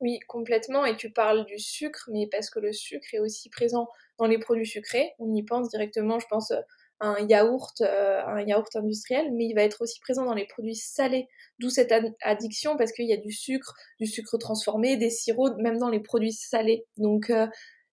Oui, 0.00 0.18
complètement. 0.28 0.84
Et 0.84 0.96
tu 0.96 1.10
parles 1.10 1.46
du 1.46 1.58
sucre, 1.58 2.08
mais 2.12 2.28
parce 2.30 2.50
que 2.50 2.60
le 2.60 2.72
sucre 2.72 3.06
est 3.12 3.18
aussi 3.18 3.48
présent 3.48 3.88
dans 4.18 4.26
les 4.26 4.38
produits 4.38 4.66
sucrés. 4.66 5.12
On 5.18 5.34
y 5.34 5.42
pense 5.42 5.70
directement, 5.70 6.18
je 6.18 6.26
pense, 6.28 6.52
à 7.00 7.08
un 7.08 7.26
yaourt, 7.26 7.80
euh, 7.80 8.22
un 8.26 8.40
yaourt 8.42 8.74
industriel, 8.76 9.32
mais 9.32 9.46
il 9.46 9.54
va 9.54 9.62
être 9.62 9.82
aussi 9.82 10.00
présent 10.00 10.24
dans 10.24 10.34
les 10.34 10.46
produits 10.46 10.76
salés. 10.76 11.28
D'où 11.58 11.70
cette 11.70 11.92
addiction, 12.22 12.76
parce 12.76 12.92
qu'il 12.92 13.06
y 13.06 13.12
a 13.12 13.16
du 13.16 13.32
sucre, 13.32 13.74
du 13.98 14.06
sucre 14.06 14.36
transformé, 14.38 14.96
des 14.96 15.10
sirops, 15.10 15.56
même 15.58 15.78
dans 15.78 15.90
les 15.90 16.00
produits 16.00 16.32
salés. 16.32 16.86
Donc 16.98 17.30
euh, 17.30 17.46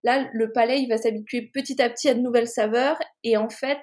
là, 0.04 0.30
le 0.34 0.52
palais, 0.52 0.82
il 0.82 0.90
va 0.90 0.98
s'habituer 0.98 1.50
petit 1.54 1.82
à 1.82 1.90
petit 1.90 2.10
à 2.10 2.14
de 2.14 2.20
nouvelles 2.20 2.48
saveurs. 2.48 2.98
Et 3.24 3.38
en 3.38 3.50
fait, 3.50 3.82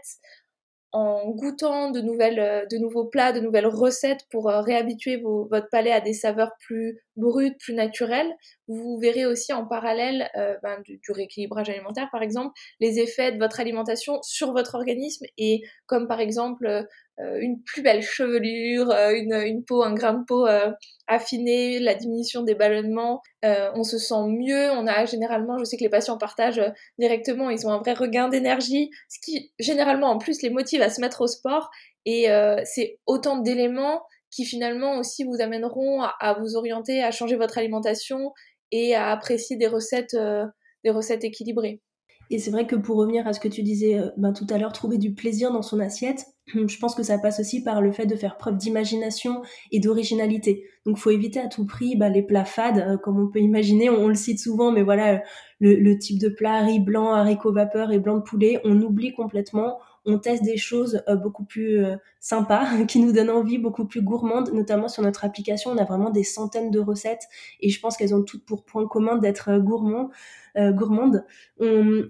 en 0.93 1.31
goûtant 1.31 1.91
de, 1.91 2.01
nouvelles, 2.01 2.41
euh, 2.41 2.67
de 2.67 2.77
nouveaux 2.79 3.05
plats, 3.05 3.33
de 3.33 3.41
nouvelles 3.41 3.67
recettes 3.67 4.27
pour 4.31 4.51
euh, 4.51 4.61
réhabituer 4.61 5.23
votre 5.23 5.69
palais 5.71 5.93
à 5.93 6.01
des 6.01 6.13
saveurs 6.13 6.53
plus 6.61 6.99
brutes, 7.21 7.59
plus 7.59 7.75
naturelles. 7.75 8.33
Vous 8.67 8.99
verrez 9.01 9.27
aussi 9.27 9.53
en 9.53 9.67
parallèle 9.67 10.31
euh, 10.37 10.57
ben, 10.63 10.81
du, 10.85 11.01
rééquilibrage 11.11 11.69
alimentaire, 11.69 12.09
par 12.11 12.23
exemple, 12.23 12.53
les 12.81 12.99
effets 12.99 13.33
de 13.33 13.39
votre 13.39 13.61
alimentation 13.61 14.21
sur 14.23 14.53
votre 14.53 14.75
organisme 14.75 15.27
et 15.39 15.63
comme 15.87 16.09
par 16.09 16.21
exemple 16.21 16.87
euh, 17.21 17.39
une 17.41 17.63
plus 17.63 17.83
belle 17.83 18.03
chevelure, 18.03 18.91
euh, 18.91 19.13
une, 19.13 19.65
peau, 19.65 19.83
un 19.83 19.93
grain 19.93 20.15
de 20.15 20.25
peau 20.25 20.47
euh, 20.47 20.71
affiné, 21.07 21.79
la 21.79 21.95
diminution 21.95 22.43
des 22.43 22.55
ballonnements, 22.55 23.21
on 23.43 23.83
se 23.83 23.99
sent 23.99 24.23
mieux, 24.29 24.71
on 24.71 24.87
a 24.87 25.05
généralement, 25.07 25.59
je 25.59 25.65
sais 25.65 25.77
que 25.77 25.83
les 25.83 25.91
patients 25.91 26.19
partagent 26.19 26.63
directement, 26.99 27.51
ils 27.51 27.67
ont 27.67 27.71
un 27.71 27.79
vrai 27.79 27.95
regain 27.95 28.29
d'énergie, 28.29 28.91
ce 29.09 29.19
qui 29.21 29.53
généralement 29.59 30.09
en 30.09 30.19
plus 30.19 30.41
les 30.43 30.51
motive 30.51 30.83
à 30.83 30.91
se 30.91 31.01
mettre 31.01 31.23
au 31.23 31.27
sport, 31.27 31.71
et 32.07 32.27
c'est 32.65 32.99
autant 33.07 33.39
d'éléments 33.39 34.03
qui 34.31 34.45
finalement 34.45 34.99
aussi 34.99 35.25
vous 35.25 35.41
amèneront 35.41 36.03
à, 36.03 36.37
vous 36.41 36.57
orienter, 36.57 37.03
à 37.03 37.11
changer 37.11 37.37
votre 37.37 37.59
alimentation 37.59 38.33
et 38.71 38.95
à 38.95 39.11
apprécier 39.11 39.57
des 39.57 39.67
recettes, 39.67 40.17
des 40.85 40.91
recettes 40.91 41.25
équilibrées. 41.25 41.81
Et 42.33 42.39
c'est 42.39 42.53
vrai 42.53 42.65
que 42.65 42.77
pour 42.77 42.97
revenir 42.97 43.27
à 43.27 43.33
ce 43.33 43.41
que 43.41 43.49
tu 43.49 43.63
disais 43.63 43.99
euh, 43.99 44.09
ben, 44.17 44.33
tout 44.33 44.47
à 44.51 44.59
l'heure, 44.59 44.73
trouver 44.73 44.99
du 44.99 45.13
plaisir 45.15 45.53
dans 45.53 45.63
son 45.63 45.81
assiette, 45.81 46.27
je 46.47 46.79
pense 46.79 46.95
que 46.95 47.03
ça 47.03 47.19
passe 47.19 47.41
aussi 47.41 47.63
par 47.63 47.83
le 47.83 47.91
fait 47.91 48.07
de 48.07 48.15
faire 48.15 48.37
preuve 48.37 48.57
d'imagination 48.57 49.43
et 49.73 49.81
d'originalité. 49.81 50.65
Donc 50.87 50.97
faut 50.97 51.11
éviter 51.11 51.41
à 51.41 51.49
tout 51.49 51.67
prix 51.67 51.97
ben, 51.97 52.09
les 52.09 52.23
plats 52.23 52.45
fades, 52.45 52.79
euh, 52.79 52.97
comme 52.97 53.19
on 53.19 53.29
peut 53.29 53.41
imaginer, 53.41 53.91
on, 53.91 54.07
le 54.07 54.15
cite 54.15 54.39
souvent, 54.39 54.71
mais 54.71 54.83
voilà, 54.83 55.23
le, 55.59 55.99
type 55.99 56.21
de 56.21 56.29
plat, 56.29 56.61
riz 56.61 56.79
blanc, 56.79 57.13
haricots 57.13 57.53
vapeur 57.53 57.91
et 57.91 57.99
blanc 57.99 58.19
de 58.19 58.23
poulet, 58.23 58.61
on 58.65 58.81
oublie 58.81 59.13
complètement, 59.13 59.79
on 60.07 60.19
teste 60.19 60.43
des 60.43 60.57
choses 60.57 61.03
euh, 61.09 61.17
beaucoup 61.17 61.45
plus 61.45 61.85
sympas, 62.21 62.67
qui 62.89 62.99
nous 63.01 63.13
donnent 63.13 63.31
envie, 63.31 63.59
beaucoup 63.59 63.87
plus 63.87 64.03
gourmandes, 64.03 64.53
notamment 64.53 64.89
sur 64.89 65.03
notre 65.03 65.25
application, 65.25 65.71
on 65.71 65.79
a 65.79 65.85
vraiment 65.85 66.11
des 66.11 66.25
centaines 66.25 66.71
de 66.71 66.81
recettes, 66.81 67.25
et 67.61 67.71
je 67.71 67.81
pense 67.81 67.97
qu'elles 67.97 68.15
ont 68.15 68.23
toutes 68.23 68.45
pour 68.45 68.65
point 68.65 68.87
commun 68.87 69.17
d'être 69.17 69.51
gourmands. 70.57 70.81
gourmande. 70.81 71.25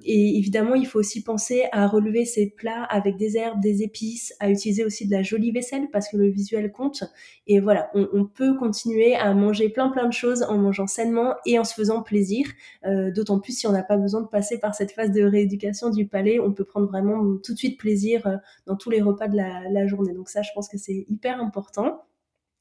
et 0.05 0.39
évidemment, 0.39 0.75
il 0.75 0.87
faut 0.87 0.99
aussi 0.99 1.23
penser 1.23 1.65
à 1.73 1.87
relever 1.87 2.25
ces 2.25 2.51
plats 2.51 2.85
avec 2.85 3.17
des 3.17 3.37
herbes, 3.37 3.61
des 3.61 3.83
épices, 3.83 4.35
à 4.41 4.51
utiliser 4.51 4.85
aussi 4.85 5.07
de 5.07 5.13
la 5.13 5.23
jolie 5.23 5.51
vaisselle 5.51 5.89
parce 5.93 6.09
que 6.09 6.17
le 6.17 6.29
visuel 6.29 6.73
compte. 6.73 7.05
Et 7.47 7.61
voilà, 7.61 7.91
on, 7.95 8.25
peut 8.25 8.57
continuer 8.57 9.15
à 9.17 9.35
manger 9.35 9.69
plein 9.69 9.89
plein 9.89 10.07
de 10.07 10.13
choses 10.13 10.43
en 10.43 10.57
mangeant 10.57 10.87
sainement 10.87 11.35
et 11.47 11.59
en 11.59 11.65
se 11.65 11.75
faisant 11.75 12.03
plaisir. 12.03 12.47
D'autant 12.85 13.41
plus 13.41 13.59
si 13.59 13.67
on 13.67 13.73
n'a 13.73 13.83
pas 13.83 13.97
besoin 13.97 14.23
de 14.23 14.29
passer 14.29 14.59
par 14.59 14.75
cette 14.75 14.93
phase 14.93 15.11
de 15.11 15.23
rééducation 15.23 15.91
du 15.91 16.07
palais, 16.07 16.39
on 16.41 16.53
peut 16.53 16.65
prendre 16.65 16.87
vraiment 16.87 17.37
tout 17.39 17.53
de 17.53 17.59
suite 17.59 17.79
plaisir 17.79 18.41
dans 18.67 18.77
tous 18.77 18.91
les 18.91 19.01
repas 19.01 19.29
de 19.29 19.37
la, 19.37 19.69
la 19.71 19.87
journée. 19.87 20.15
Donc 20.15 20.29
ça, 20.29 20.43
je 20.43 20.51
pense 20.55 20.69
que 20.69 20.79
c'est 20.79 21.07
hyper 21.09 21.41
important. 21.41 22.03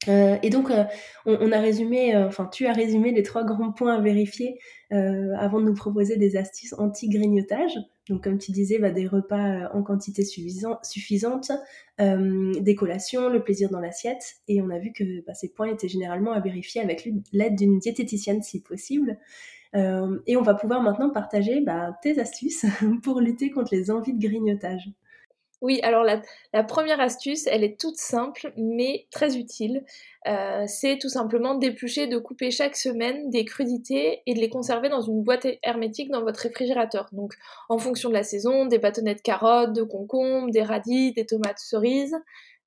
Euh, 0.08 0.38
et 0.42 0.50
donc, 0.50 0.70
euh, 0.70 0.84
on, 1.26 1.52
a 1.52 1.60
résumé, 1.60 2.14
euh, 2.16 2.26
enfin, 2.26 2.48
tu 2.50 2.66
as 2.66 2.72
résumé 2.72 3.12
les 3.12 3.22
trois 3.22 3.44
grands 3.44 3.72
points 3.72 3.94
à 3.94 4.00
vérifier 4.00 4.58
avant 4.92 5.60
de 5.60 5.66
nous 5.66 5.74
proposer 5.74 6.16
des 6.16 6.36
astuces 6.36 6.74
anti-grignotage. 6.76 7.78
Donc, 8.08 8.24
comme 8.24 8.38
tu 8.38 8.50
disais, 8.50 8.80
bah, 8.80 8.90
des 8.90 9.06
repas 9.06 9.70
en 9.72 9.84
quantité 9.84 10.24
suffisante, 10.24 11.52
des 12.00 12.74
collations, 12.74 13.28
le 13.28 13.40
plaisir 13.40 13.70
dans 13.70 13.78
l'assiette. 13.78 14.34
Et 14.48 14.60
on 14.60 14.68
a 14.70 14.80
vu 14.80 14.92
que 14.92 15.24
bah, 15.24 15.34
ces 15.34 15.52
points 15.52 15.68
étaient 15.68 15.86
généralement 15.86 16.32
à 16.32 16.40
vérifier 16.40 16.80
avec 16.80 17.08
l'aide 17.32 17.54
d'une 17.54 17.78
diététicienne 17.78 18.42
si 18.42 18.62
possible. 18.62 19.16
et 19.74 20.36
on 20.36 20.42
va 20.42 20.54
pouvoir 20.54 20.82
maintenant 20.82 21.10
partager 21.10 21.60
bah, 21.60 21.96
tes 22.02 22.18
astuces 22.18 22.66
pour 23.04 23.20
lutter 23.20 23.52
contre 23.52 23.72
les 23.72 23.92
envies 23.92 24.14
de 24.14 24.26
grignotage. 24.26 24.90
Oui, 25.62 25.78
alors 25.82 26.04
la, 26.04 26.64
première 26.64 27.00
astuce, 27.00 27.46
elle 27.46 27.64
est 27.64 27.78
toute 27.78 27.96
simple 27.96 28.52
mais 28.56 29.06
très 29.10 29.36
utile. 29.36 29.84
Euh, 30.26 30.64
c'est 30.66 30.98
tout 30.98 31.10
simplement 31.10 31.54
d'éplucher, 31.54 32.06
de 32.06 32.18
couper 32.18 32.50
chaque 32.50 32.76
semaine 32.76 33.28
des 33.28 33.44
crudités 33.44 34.22
et 34.26 34.34
de 34.34 34.40
les 34.40 34.48
conserver 34.48 34.88
dans 34.88 35.02
une 35.02 35.22
boîte 35.22 35.46
hermétique 35.62 36.10
dans 36.10 36.22
votre 36.22 36.40
réfrigérateur. 36.40 37.08
Donc 37.12 37.34
en 37.68 37.76
fonction 37.76 38.08
de 38.08 38.14
la 38.14 38.22
saison, 38.22 38.64
des 38.64 38.78
bâtonnets 38.78 39.14
de 39.14 39.20
carottes, 39.20 39.74
de 39.74 39.82
concombres, 39.82 40.50
des 40.50 40.62
radis, 40.62 41.12
des 41.12 41.26
tomates 41.26 41.58
cerises. 41.58 42.16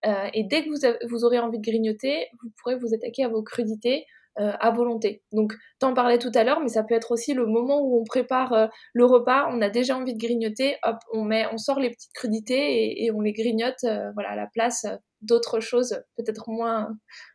Euh, 0.06 0.28
et 0.34 0.44
dès 0.44 0.64
que 0.64 0.70
vous, 0.70 1.10
vous 1.10 1.26
aurez 1.26 1.40
envie 1.40 1.58
de 1.58 1.64
grignoter, 1.64 2.28
vous 2.44 2.50
pourrez 2.58 2.76
vous 2.76 2.94
attaquer 2.94 3.24
à 3.24 3.30
vos 3.30 3.42
crudités 3.42 4.06
euh, 4.40 4.54
à 4.60 4.72
volonté. 4.72 5.22
Donc, 5.32 5.54
t'en 5.78 5.94
parlais 5.94 6.18
tout 6.18 6.32
à 6.34 6.44
l'heure, 6.44 6.60
mais 6.60 6.68
ça 6.68 6.84
peut 6.84 6.96
être 6.96 7.12
aussi 7.12 7.36
le 7.36 7.46
moment 7.46 7.82
où 7.82 8.02
on 8.02 8.04
prépare 8.04 8.54
euh, 8.54 8.68
le 8.94 9.06
repas, 9.06 9.48
on 9.52 9.62
a 9.62 9.70
déjà 9.70 9.96
envie 9.96 10.16
de 10.16 10.20
grignoter, 10.20 10.76
hop, 10.84 10.98
on 11.12 11.24
met, 11.24 11.46
on 11.52 11.58
sort 11.58 11.80
les 11.80 11.92
petites 11.92 12.14
crudités 12.14 13.04
et, 13.04 13.12
on 13.12 13.22
les 13.22 13.34
grignote, 13.34 13.84
euh, 13.84 14.12
voilà, 14.16 14.32
à 14.32 14.36
la 14.36 14.48
place 14.48 14.88
d'autres 15.22 15.60
choses 15.60 16.02
peut-être 16.18 16.50
moins, 16.50 16.90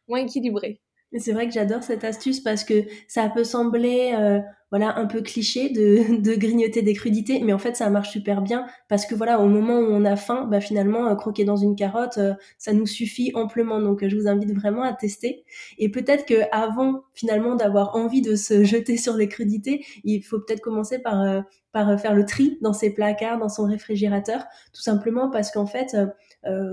moins 0.08 0.18
équilibrées. 0.18 0.80
C'est 1.16 1.32
vrai 1.32 1.46
que 1.46 1.54
j'adore 1.54 1.82
cette 1.82 2.04
astuce 2.04 2.40
parce 2.40 2.64
que 2.64 2.84
ça 3.06 3.30
peut 3.30 3.44
sembler 3.44 4.12
euh, 4.14 4.40
voilà 4.70 4.98
un 4.98 5.06
peu 5.06 5.22
cliché 5.22 5.70
de, 5.70 6.20
de, 6.20 6.34
grignoter 6.34 6.82
des 6.82 6.92
crudités, 6.92 7.40
mais 7.40 7.54
en 7.54 7.58
fait 7.58 7.76
ça 7.76 7.88
marche 7.88 8.10
super 8.10 8.42
bien 8.42 8.66
parce 8.88 9.06
que 9.06 9.14
voilà 9.14 9.40
au 9.40 9.46
moment 9.48 9.78
où 9.78 9.86
on 9.86 10.04
a 10.04 10.16
faim, 10.16 10.46
bah 10.50 10.60
finalement 10.60 11.08
euh, 11.08 11.14
croquer 11.14 11.44
dans 11.44 11.56
une 11.56 11.76
carotte, 11.76 12.18
euh, 12.18 12.34
ça 12.58 12.74
nous 12.74 12.86
suffit 12.86 13.32
amplement. 13.34 13.80
Donc 13.80 14.06
je 14.06 14.14
vous 14.14 14.28
invite 14.28 14.52
vraiment 14.54 14.82
à 14.82 14.92
tester. 14.92 15.44
Et 15.78 15.90
peut-être 15.90 16.26
que 16.26 16.42
avant 16.52 17.04
finalement 17.14 17.54
d'avoir 17.54 17.96
envie 17.96 18.20
de 18.20 18.36
se 18.36 18.62
jeter 18.64 18.98
sur 18.98 19.14
les 19.14 19.28
crudités, 19.28 19.86
il 20.04 20.22
faut 20.22 20.38
peut-être 20.40 20.60
commencer 20.60 20.98
par 20.98 21.42
par 21.72 22.00
faire 22.00 22.14
le 22.14 22.24
tri 22.24 22.58
dans 22.62 22.72
ses 22.72 22.90
placards, 22.90 23.38
dans 23.38 23.48
son 23.48 23.64
réfrigérateur, 23.64 24.44
tout 24.72 24.80
simplement 24.80 25.30
parce 25.30 25.50
qu'en 25.50 25.66
fait 25.66 25.94
euh, 25.94 26.06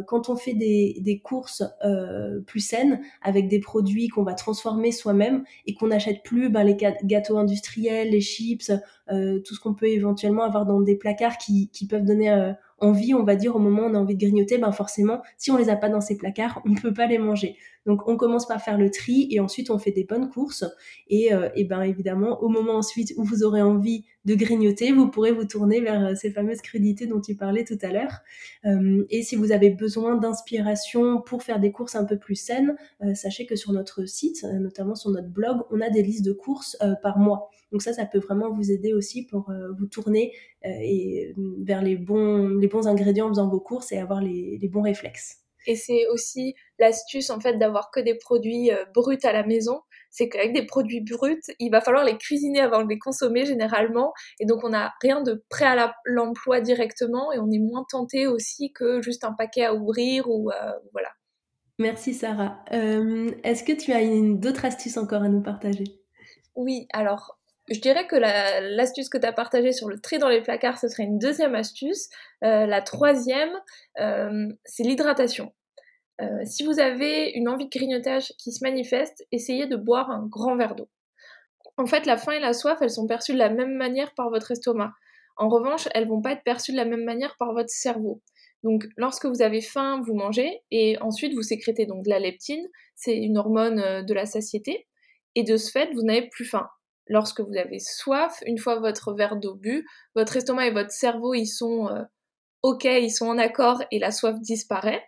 quand 0.07 0.29
on 0.29 0.35
fait 0.35 0.53
des, 0.53 0.97
des 0.99 1.19
courses 1.19 1.63
euh, 1.83 2.39
plus 2.41 2.59
saines 2.59 3.01
avec 3.21 3.47
des 3.47 3.59
produits 3.59 4.07
qu'on 4.07 4.23
va 4.23 4.33
transformer 4.33 4.91
soi-même 4.91 5.43
et 5.65 5.73
qu'on 5.73 5.87
n'achète 5.87 6.23
plus 6.23 6.49
ben, 6.49 6.63
les 6.63 6.77
gâteaux 7.03 7.37
industriels, 7.37 8.11
les 8.11 8.21
chips, 8.21 8.71
euh, 9.11 9.39
tout 9.39 9.55
ce 9.55 9.59
qu'on 9.59 9.73
peut 9.73 9.87
éventuellement 9.87 10.43
avoir 10.43 10.65
dans 10.65 10.81
des 10.81 10.95
placards 10.95 11.37
qui, 11.37 11.69
qui 11.69 11.87
peuvent 11.87 12.05
donner 12.05 12.31
euh, 12.31 12.53
envie, 12.79 13.13
on 13.13 13.23
va 13.23 13.35
dire, 13.35 13.55
au 13.55 13.59
moment 13.59 13.83
où 13.83 13.85
on 13.85 13.93
a 13.93 13.97
envie 13.97 14.15
de 14.15 14.19
grignoter, 14.19 14.57
ben 14.57 14.71
forcément, 14.71 15.21
si 15.37 15.51
on 15.51 15.57
les 15.57 15.69
a 15.69 15.75
pas 15.75 15.89
dans 15.89 16.01
ces 16.01 16.17
placards, 16.17 16.61
on 16.65 16.69
ne 16.69 16.79
peut 16.79 16.93
pas 16.93 17.07
les 17.07 17.17
manger. 17.17 17.55
Donc 17.85 18.07
on 18.07 18.17
commence 18.17 18.47
par 18.47 18.61
faire 18.61 18.77
le 18.77 18.89
tri 18.89 19.27
et 19.31 19.39
ensuite 19.39 19.69
on 19.69 19.77
fait 19.77 19.91
des 19.91 20.03
bonnes 20.03 20.29
courses. 20.29 20.65
Et, 21.07 21.33
euh, 21.33 21.49
ben 21.69 21.83
évidemment, 21.83 22.41
au 22.41 22.49
moment 22.49 22.73
ensuite 22.73 23.13
où 23.17 23.23
vous 23.23 23.43
aurez 23.43 23.61
envie 23.61 24.05
de 24.25 24.35
grignoter, 24.35 24.91
vous 24.91 25.07
pourrez 25.07 25.31
vous 25.31 25.45
tourner 25.45 25.81
vers 25.81 26.03
euh, 26.03 26.15
ces 26.15 26.31
fameuses 26.31 26.61
crudités 26.61 27.05
dont 27.05 27.21
tu 27.21 27.35
parlais 27.35 27.63
tout 27.63 27.77
à 27.81 27.91
l'heure. 27.91 28.21
Euh, 28.65 29.05
et 29.09 29.21
si 29.21 29.35
vous 29.35 29.51
avez 29.51 29.69
besoin 29.69 30.15
d'inspiration 30.15 31.21
pour 31.21 31.43
faire 31.43 31.59
des 31.59 31.71
courses 31.71 31.95
un 31.95 32.05
peu 32.05 32.17
plus 32.17 32.35
saines, 32.35 32.75
sachez 33.13 33.45
que 33.45 33.55
sur 33.55 33.71
notre 33.71 34.05
site, 34.05 34.43
notamment 34.43 34.95
sur 34.95 35.11
notre 35.11 35.29
blog, 35.29 35.61
on 35.71 35.81
a 35.81 35.89
des 35.89 36.01
listes 36.01 36.25
de 36.25 36.33
courses 36.33 36.77
par 37.01 37.17
mois. 37.19 37.49
Donc 37.75 37.81
ça, 37.81 37.91
ça 37.91 38.05
peut 38.05 38.19
vraiment 38.19 38.49
vous 38.49 38.71
aider 38.71 38.93
aussi 38.93 39.25
pour 39.25 39.51
vous 39.77 39.85
tourner 39.85 40.31
et, 40.63 41.33
vers 41.59 41.81
les 41.81 41.97
bons, 41.97 42.47
les 42.47 42.69
bons 42.69 42.87
ingrédients 42.87 43.25
en 43.25 43.29
faisant 43.29 43.49
vos 43.49 43.59
courses 43.59 43.91
et 43.91 43.97
avoir 43.97 44.21
les 44.21 44.69
bons 44.71 44.83
réflexes. 44.83 45.45
Et 45.67 45.75
c'est 45.75 46.07
aussi 46.07 46.55
l'astuce 46.79 47.29
en 47.29 47.39
fait 47.39 47.57
d'avoir 47.57 47.91
que 47.91 47.99
des 47.99 48.15
produits 48.15 48.71
euh, 48.71 48.85
bruts 48.93 49.19
à 49.23 49.33
la 49.33 49.45
maison. 49.45 49.81
C'est 50.11 50.29
qu'avec 50.29 50.53
des 50.53 50.65
produits 50.65 51.01
bruts, 51.01 51.41
il 51.59 51.69
va 51.69 51.81
falloir 51.81 52.05
les 52.05 52.17
cuisiner 52.17 52.61
avant 52.61 52.83
de 52.83 52.89
les 52.89 52.99
consommer 52.99 53.45
généralement. 53.45 54.13
Et 54.39 54.45
donc 54.45 54.63
on 54.63 54.69
n'a 54.69 54.93
rien 55.01 55.21
de 55.21 55.43
prêt 55.49 55.65
à 55.65 55.93
l'emploi 56.05 56.61
directement 56.61 57.31
et 57.33 57.39
on 57.39 57.51
est 57.51 57.59
moins 57.59 57.85
tenté 57.89 58.27
aussi 58.27 58.71
que 58.71 59.01
juste 59.01 59.23
un 59.23 59.33
paquet 59.33 59.65
à 59.65 59.73
ouvrir 59.73 60.29
ou 60.29 60.51
euh, 60.51 60.71
voilà. 60.93 61.09
Merci 61.79 62.13
Sarah. 62.13 62.63
Euh, 62.71 63.31
est-ce 63.43 63.63
que 63.63 63.73
tu 63.73 63.91
as 63.91 64.01
d'autres 64.35 64.65
astuces 64.65 64.97
encore 64.97 65.23
à 65.23 65.29
nous 65.29 65.41
partager? 65.41 65.83
Oui, 66.55 66.87
alors 66.93 67.37
je 67.69 67.79
dirais 67.79 68.05
que 68.05 68.15
l'astuce 68.15 69.09
que 69.09 69.17
tu 69.17 69.25
as 69.25 69.33
partagée 69.33 69.71
sur 69.71 69.89
le 69.89 69.99
tri 69.99 70.19
dans 70.19 70.29
les 70.29 70.41
placards, 70.41 70.77
ce 70.77 70.87
serait 70.87 71.03
une 71.03 71.17
deuxième 71.17 71.55
astuce. 71.55 72.09
Euh, 72.43 72.65
la 72.67 72.81
troisième, 72.81 73.51
euh, 73.99 74.47
c'est 74.65 74.83
l'hydratation. 74.83 75.53
Euh, 76.21 76.25
si 76.45 76.63
vous 76.63 76.79
avez 76.79 77.31
une 77.31 77.49
envie 77.49 77.65
de 77.65 77.69
grignotage 77.69 78.33
qui 78.37 78.51
se 78.51 78.63
manifeste, 78.63 79.25
essayez 79.31 79.65
de 79.65 79.75
boire 79.75 80.11
un 80.11 80.25
grand 80.27 80.55
verre 80.55 80.75
d'eau. 80.75 80.89
En 81.77 81.87
fait, 81.87 82.05
la 82.05 82.17
faim 82.17 82.33
et 82.33 82.39
la 82.39 82.53
soif, 82.53 82.77
elles 82.81 82.91
sont 82.91 83.07
perçues 83.07 83.33
de 83.33 83.39
la 83.39 83.49
même 83.49 83.75
manière 83.75 84.13
par 84.13 84.29
votre 84.29 84.51
estomac. 84.51 84.91
En 85.35 85.49
revanche, 85.49 85.89
elles 85.93 86.07
vont 86.07 86.21
pas 86.21 86.31
être 86.31 86.43
perçues 86.43 86.71
de 86.71 86.77
la 86.77 86.85
même 86.85 87.03
manière 87.03 87.35
par 87.37 87.51
votre 87.53 87.69
cerveau. 87.69 88.21
Donc, 88.63 88.85
lorsque 88.95 89.25
vous 89.25 89.41
avez 89.41 89.61
faim, 89.61 90.01
vous 90.05 90.13
mangez 90.13 90.61
et 90.71 90.97
ensuite 91.01 91.33
vous 91.33 91.41
sécrétez 91.41 91.85
donc 91.85 92.05
de 92.05 92.09
la 92.09 92.19
leptine, 92.19 92.65
c'est 92.95 93.17
une 93.17 93.37
hormone 93.37 94.05
de 94.05 94.13
la 94.13 94.25
satiété, 94.25 94.87
et 95.33 95.43
de 95.43 95.57
ce 95.57 95.69
fait, 95.69 95.91
vous 95.93 96.03
n'avez 96.03 96.29
plus 96.29 96.45
faim 96.45 96.69
lorsque 97.07 97.41
vous 97.41 97.55
avez 97.55 97.79
soif, 97.79 98.41
une 98.45 98.57
fois 98.57 98.79
votre 98.79 99.13
verre 99.13 99.35
d'eau 99.37 99.55
bu, 99.55 99.87
votre 100.15 100.35
estomac 100.37 100.67
et 100.67 100.71
votre 100.71 100.91
cerveau, 100.91 101.33
ils 101.33 101.47
sont 101.47 101.87
euh, 101.87 102.03
OK, 102.63 102.85
ils 102.85 103.11
sont 103.11 103.27
en 103.27 103.37
accord 103.37 103.83
et 103.91 103.99
la 103.99 104.11
soif 104.11 104.39
disparaît. 104.39 105.03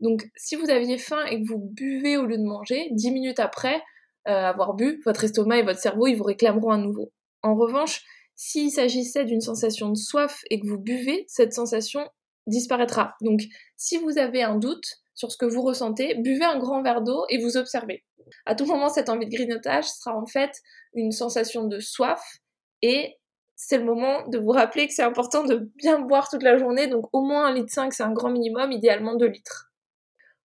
Donc 0.00 0.24
si 0.36 0.56
vous 0.56 0.70
aviez 0.70 0.98
faim 0.98 1.24
et 1.30 1.40
que 1.40 1.48
vous 1.48 1.58
buvez 1.58 2.16
au 2.16 2.26
lieu 2.26 2.36
de 2.36 2.44
manger, 2.44 2.88
dix 2.92 3.10
minutes 3.10 3.40
après 3.40 3.82
euh, 4.28 4.32
avoir 4.32 4.74
bu, 4.74 5.00
votre 5.04 5.24
estomac 5.24 5.58
et 5.58 5.62
votre 5.62 5.80
cerveau, 5.80 6.06
ils 6.06 6.16
vous 6.16 6.24
réclameront 6.24 6.70
à 6.70 6.78
nouveau. 6.78 7.12
En 7.42 7.54
revanche, 7.54 8.02
s'il 8.34 8.70
s'agissait 8.70 9.24
d'une 9.24 9.40
sensation 9.40 9.90
de 9.90 9.96
soif 9.96 10.42
et 10.50 10.60
que 10.60 10.66
vous 10.66 10.78
buvez, 10.78 11.24
cette 11.28 11.52
sensation 11.52 12.08
disparaîtra. 12.46 13.14
Donc 13.20 13.40
si 13.76 13.96
vous 13.96 14.18
avez 14.18 14.42
un 14.42 14.56
doute 14.56 14.84
sur 15.14 15.30
ce 15.30 15.36
que 15.36 15.46
vous 15.46 15.62
ressentez, 15.62 16.14
buvez 16.16 16.44
un 16.44 16.58
grand 16.58 16.82
verre 16.82 17.02
d'eau 17.02 17.24
et 17.28 17.38
vous 17.38 17.56
observez. 17.56 18.04
À 18.46 18.54
tout 18.54 18.66
moment, 18.66 18.88
cette 18.88 19.08
envie 19.08 19.26
de 19.26 19.30
grignotage 19.30 19.84
sera 19.84 20.16
en 20.16 20.26
fait 20.26 20.60
une 20.94 21.12
sensation 21.12 21.64
de 21.64 21.78
soif 21.80 22.38
et 22.82 23.16
c'est 23.56 23.78
le 23.78 23.84
moment 23.84 24.26
de 24.28 24.38
vous 24.38 24.50
rappeler 24.50 24.86
que 24.86 24.94
c'est 24.94 25.02
important 25.02 25.44
de 25.44 25.70
bien 25.76 26.00
boire 26.00 26.28
toute 26.28 26.42
la 26.42 26.58
journée, 26.58 26.88
donc 26.88 27.06
au 27.12 27.22
moins 27.22 27.52
1,5 27.52 27.54
litre, 27.54 27.92
c'est 27.92 28.02
un 28.02 28.12
grand 28.12 28.30
minimum, 28.30 28.72
idéalement 28.72 29.14
2 29.14 29.26
litres. 29.26 29.70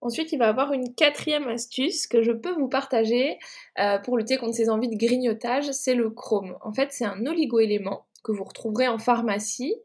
Ensuite, 0.01 0.31
il 0.31 0.39
va 0.39 0.45
y 0.45 0.49
avoir 0.49 0.71
une 0.71 0.93
quatrième 0.95 1.47
astuce 1.49 2.07
que 2.07 2.21
je 2.21 2.31
peux 2.31 2.53
vous 2.53 2.69
partager 2.69 3.37
euh, 3.79 3.97
pour 3.99 4.17
lutter 4.17 4.37
contre 4.37 4.55
ces 4.55 4.69
envies 4.69 4.87
de 4.87 4.95
grignotage, 4.95 5.69
c'est 5.71 5.95
le 5.95 6.09
chrome. 6.09 6.57
En 6.61 6.71
fait, 6.71 6.89
c'est 6.91 7.03
un 7.03 7.25
oligoélément 7.25 8.05
que 8.23 8.31
vous 8.31 8.43
retrouverez 8.43 8.87
en 8.87 8.97
pharmacie 8.97 9.75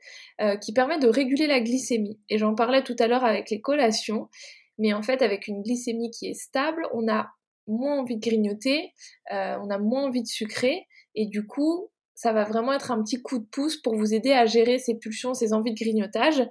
euh, 0.41 0.57
qui 0.57 0.73
permet 0.73 0.99
de 0.99 1.09
réguler 1.09 1.47
la 1.47 1.61
glycémie. 1.61 2.21
Et 2.29 2.39
j'en 2.39 2.55
parlais 2.55 2.83
tout 2.83 2.97
à 2.99 3.09
l'heure 3.09 3.25
avec 3.25 3.51
les 3.51 3.61
collations, 3.61 4.29
mais 4.79 4.93
en 4.93 5.03
fait, 5.03 5.23
avec 5.23 5.47
une 5.49 5.63
glycémie 5.63 6.11
qui 6.11 6.27
est 6.27 6.35
stable, 6.35 6.87
on 6.93 7.09
a 7.09 7.29
moins 7.67 7.99
envie 8.01 8.17
de 8.17 8.21
grignoter, 8.21 8.93
euh, 9.33 9.57
on 9.63 9.71
a 9.71 9.79
moins 9.79 10.05
envie 10.05 10.23
de 10.23 10.29
sucrer, 10.29 10.87
et 11.15 11.27
du 11.27 11.47
coup, 11.47 11.91
ça 12.15 12.33
va 12.33 12.45
vraiment 12.45 12.73
être 12.73 12.91
un 12.91 13.03
petit 13.03 13.23
coup 13.23 13.39
de 13.39 13.47
pouce 13.47 13.77
pour 13.81 13.97
vous 13.97 14.15
aider 14.15 14.33
à 14.33 14.47
gérer 14.47 14.79
ces 14.79 14.99
pulsions, 14.99 15.35
ces 15.35 15.53
envies 15.53 15.73
de 15.73 15.79
grignotage. 15.79 16.43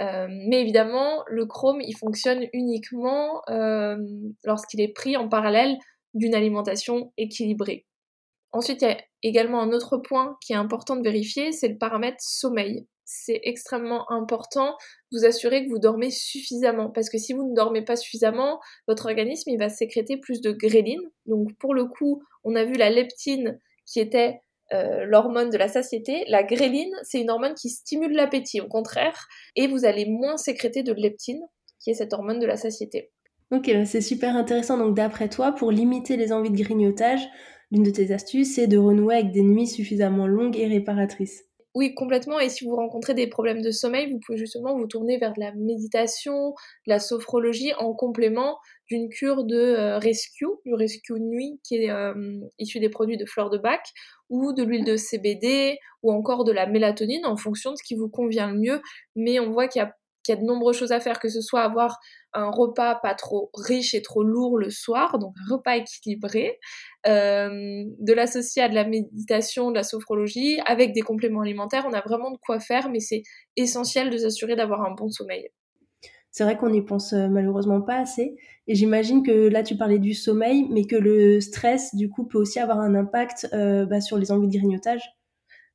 Euh, 0.00 0.26
mais 0.48 0.60
évidemment, 0.60 1.22
le 1.28 1.46
chrome, 1.46 1.80
il 1.80 1.96
fonctionne 1.96 2.46
uniquement 2.52 3.42
euh, 3.50 3.96
lorsqu'il 4.44 4.80
est 4.80 4.92
pris 4.92 5.16
en 5.16 5.28
parallèle 5.28 5.76
d'une 6.14 6.34
alimentation 6.34 7.12
équilibrée. 7.18 7.86
Ensuite, 8.52 8.82
il 8.82 8.88
y 8.88 8.92
a 8.92 8.98
également 9.22 9.60
un 9.60 9.70
autre 9.72 9.98
point 9.98 10.36
qui 10.40 10.52
est 10.52 10.56
important 10.56 10.96
de 10.96 11.02
vérifier, 11.02 11.52
c'est 11.52 11.68
le 11.68 11.78
paramètre 11.78 12.20
sommeil 12.20 12.86
c'est 13.14 13.40
extrêmement 13.44 14.10
important 14.10 14.76
vous 15.12 15.24
assurer 15.24 15.64
que 15.64 15.70
vous 15.70 15.78
dormez 15.78 16.10
suffisamment. 16.10 16.90
Parce 16.90 17.10
que 17.10 17.18
si 17.18 17.32
vous 17.32 17.48
ne 17.50 17.54
dormez 17.54 17.82
pas 17.82 17.96
suffisamment, 17.96 18.60
votre 18.88 19.06
organisme 19.06 19.50
il 19.50 19.58
va 19.58 19.68
sécréter 19.68 20.16
plus 20.16 20.40
de 20.40 20.52
gréline. 20.52 21.02
Donc 21.26 21.48
pour 21.58 21.74
le 21.74 21.84
coup, 21.84 22.22
on 22.44 22.54
a 22.54 22.64
vu 22.64 22.74
la 22.74 22.90
leptine 22.90 23.58
qui 23.86 24.00
était 24.00 24.40
l'hormone 25.04 25.50
de 25.50 25.58
la 25.58 25.68
satiété, 25.68 26.24
la 26.28 26.42
gréline, 26.42 26.94
c'est 27.02 27.20
une 27.20 27.28
hormone 27.28 27.52
qui 27.52 27.68
stimule 27.68 28.12
l'appétit, 28.12 28.62
au 28.62 28.68
contraire, 28.68 29.28
et 29.54 29.66
vous 29.66 29.84
allez 29.84 30.06
moins 30.06 30.38
sécréter 30.38 30.82
de 30.82 30.94
leptine, 30.94 31.42
qui 31.78 31.90
est 31.90 31.94
cette 31.94 32.14
hormone 32.14 32.38
de 32.38 32.46
la 32.46 32.56
satiété. 32.56 33.10
Ok, 33.50 33.70
bah, 33.70 33.84
c'est 33.84 34.00
super 34.00 34.34
intéressant. 34.34 34.78
Donc 34.78 34.94
d'après 34.96 35.28
toi, 35.28 35.52
pour 35.52 35.70
limiter 35.70 36.16
les 36.16 36.32
envies 36.32 36.50
de 36.50 36.56
grignotage, 36.56 37.20
l'une 37.70 37.82
de 37.82 37.90
tes 37.90 38.14
astuces, 38.14 38.54
c'est 38.54 38.66
de 38.66 38.78
renouer 38.78 39.16
avec 39.16 39.30
des 39.30 39.42
nuits 39.42 39.66
suffisamment 39.66 40.26
longues 40.26 40.56
et 40.56 40.66
réparatrices. 40.66 41.44
Oui, 41.74 41.94
complètement. 41.94 42.38
Et 42.38 42.50
si 42.50 42.64
vous 42.66 42.76
rencontrez 42.76 43.14
des 43.14 43.26
problèmes 43.26 43.62
de 43.62 43.70
sommeil, 43.70 44.10
vous 44.12 44.20
pouvez 44.24 44.36
justement 44.36 44.76
vous 44.76 44.86
tourner 44.86 45.16
vers 45.16 45.32
de 45.32 45.40
la 45.40 45.52
méditation, 45.54 46.50
de 46.86 46.92
la 46.92 46.98
sophrologie 46.98 47.72
en 47.78 47.94
complément 47.94 48.58
d'une 48.88 49.08
cure 49.08 49.44
de 49.44 49.56
euh, 49.56 49.98
rescue, 49.98 50.44
du 50.66 50.74
rescue 50.74 51.14
nuit 51.18 51.60
qui 51.64 51.76
est 51.76 51.90
euh, 51.90 52.40
issu 52.58 52.78
des 52.78 52.90
produits 52.90 53.16
de 53.16 53.24
fleurs 53.24 53.48
de 53.48 53.56
bac, 53.56 53.80
ou 54.28 54.52
de 54.52 54.62
l'huile 54.62 54.84
de 54.84 54.96
CBD, 54.96 55.78
ou 56.02 56.12
encore 56.12 56.44
de 56.44 56.52
la 56.52 56.66
mélatonine 56.66 57.24
en 57.24 57.38
fonction 57.38 57.70
de 57.70 57.76
ce 57.76 57.82
qui 57.82 57.94
vous 57.94 58.08
convient 58.10 58.50
le 58.52 58.58
mieux. 58.58 58.82
Mais 59.16 59.40
on 59.40 59.50
voit 59.50 59.66
qu'il 59.66 59.80
y 59.80 59.84
a 59.84 59.94
qu'il 60.22 60.34
y 60.36 60.38
a 60.38 60.40
de 60.40 60.46
nombreuses 60.46 60.76
choses 60.76 60.92
à 60.92 61.00
faire, 61.00 61.18
que 61.18 61.28
ce 61.28 61.40
soit 61.40 61.62
avoir 61.62 61.98
un 62.34 62.50
repas 62.50 62.96
pas 62.96 63.14
trop 63.14 63.50
riche 63.54 63.94
et 63.94 64.02
trop 64.02 64.22
lourd 64.22 64.58
le 64.58 64.70
soir, 64.70 65.18
donc 65.18 65.34
un 65.38 65.54
repas 65.54 65.76
équilibré, 65.76 66.58
euh, 67.06 67.84
de 67.98 68.12
l'associer 68.12 68.62
à 68.62 68.68
de 68.68 68.74
la 68.74 68.84
méditation, 68.84 69.70
de 69.70 69.76
la 69.76 69.82
sophrologie, 69.82 70.60
avec 70.66 70.92
des 70.92 71.02
compléments 71.02 71.42
alimentaires, 71.42 71.84
on 71.88 71.92
a 71.92 72.00
vraiment 72.00 72.30
de 72.30 72.38
quoi 72.38 72.60
faire, 72.60 72.88
mais 72.90 73.00
c'est 73.00 73.22
essentiel 73.56 74.10
de 74.10 74.18
s'assurer 74.18 74.56
d'avoir 74.56 74.82
un 74.82 74.92
bon 74.92 75.10
sommeil. 75.10 75.48
C'est 76.30 76.44
vrai 76.44 76.56
qu'on 76.56 76.70
n'y 76.70 76.82
pense 76.82 77.12
euh, 77.12 77.28
malheureusement 77.28 77.82
pas 77.82 77.96
assez. 77.96 78.36
Et 78.66 78.74
j'imagine 78.74 79.22
que 79.22 79.48
là, 79.48 79.62
tu 79.62 79.76
parlais 79.76 79.98
du 79.98 80.14
sommeil, 80.14 80.66
mais 80.70 80.84
que 80.86 80.96
le 80.96 81.40
stress, 81.42 81.94
du 81.94 82.08
coup, 82.08 82.24
peut 82.24 82.38
aussi 82.38 82.58
avoir 82.58 82.80
un 82.80 82.94
impact 82.94 83.48
euh, 83.52 83.84
bah, 83.84 84.00
sur 84.00 84.16
les 84.16 84.32
envies 84.32 84.48
de 84.48 84.56
grignotage 84.56 85.02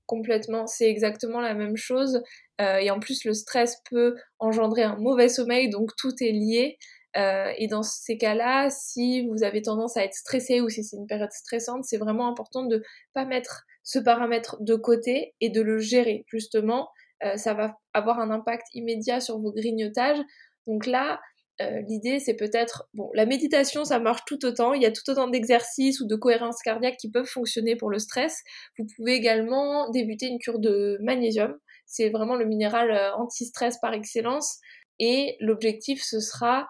complètement. 0.08 0.66
C'est 0.66 0.90
exactement 0.90 1.40
la 1.40 1.54
même 1.54 1.78
chose. 1.78 2.24
Euh, 2.60 2.78
et 2.78 2.90
en 2.90 3.00
plus, 3.00 3.24
le 3.26 3.34
stress 3.34 3.78
peut 3.90 4.16
engendrer 4.40 4.84
un 4.84 4.96
mauvais 4.98 5.30
sommeil, 5.30 5.70
donc 5.70 5.92
tout 5.98 6.14
est 6.22 6.32
lié. 6.32 6.78
Euh, 7.16 7.52
et 7.58 7.68
dans 7.68 7.84
ces 7.84 8.18
cas-là, 8.18 8.70
si 8.70 9.28
vous 9.28 9.44
avez 9.44 9.62
tendance 9.62 9.98
à 9.98 10.04
être 10.04 10.14
stressé 10.14 10.62
ou 10.62 10.70
si 10.70 10.84
c'est 10.84 10.98
une 10.98 11.08
période 11.08 11.32
stressante, 11.32 11.84
c'est 11.84 11.98
vraiment 11.98 12.28
important 12.28 12.66
de 12.66 12.84
pas 13.14 13.26
mettre 13.26 13.64
ce 13.84 14.00
paramètre 14.00 14.58
de 14.60 14.76
côté 14.76 15.34
et 15.42 15.50
de 15.50 15.62
le 15.62 15.80
gérer. 15.80 16.26
Justement, 16.28 16.90
euh, 17.24 17.38
ça 17.38 17.54
va 17.54 17.78
avoir 17.94 18.20
un 18.20 18.30
impact 18.30 18.68
immédiat 18.74 19.20
sur 19.20 19.40
vos 19.40 19.52
grignotages. 19.52 20.20
Donc 20.68 20.86
là, 20.86 21.20
euh, 21.60 21.82
l'idée, 21.82 22.20
c'est 22.20 22.36
peut-être, 22.36 22.88
bon, 22.94 23.10
la 23.16 23.26
méditation, 23.26 23.84
ça 23.84 24.00
marche 24.00 24.22
tout 24.26 24.46
autant. 24.46 24.74
Il 24.74 24.82
y 24.82 24.86
a 24.86 24.92
tout 24.92 25.10
autant 25.10 25.28
d'exercices 25.28 26.00
ou 26.00 26.06
de 26.06 26.16
cohérence 26.16 26.62
cardiaque 26.62 26.98
qui 26.98 27.10
peuvent 27.10 27.26
fonctionner 27.26 27.76
pour 27.76 27.90
le 27.90 28.00
stress. 28.00 28.44
Vous 28.78 28.86
pouvez 28.96 29.14
également 29.14 29.90
débuter 29.90 30.28
une 30.28 30.40
cure 30.40 30.60
de 30.60 30.98
magnésium. 31.02 31.58
C'est 31.86 32.10
vraiment 32.10 32.36
le 32.36 32.46
minéral 32.46 32.92
euh, 32.92 33.14
anti-stress 33.16 33.80
par 33.80 33.94
excellence. 33.94 34.60
Et 35.00 35.36
l'objectif, 35.40 36.04
ce 36.04 36.20
sera 36.20 36.68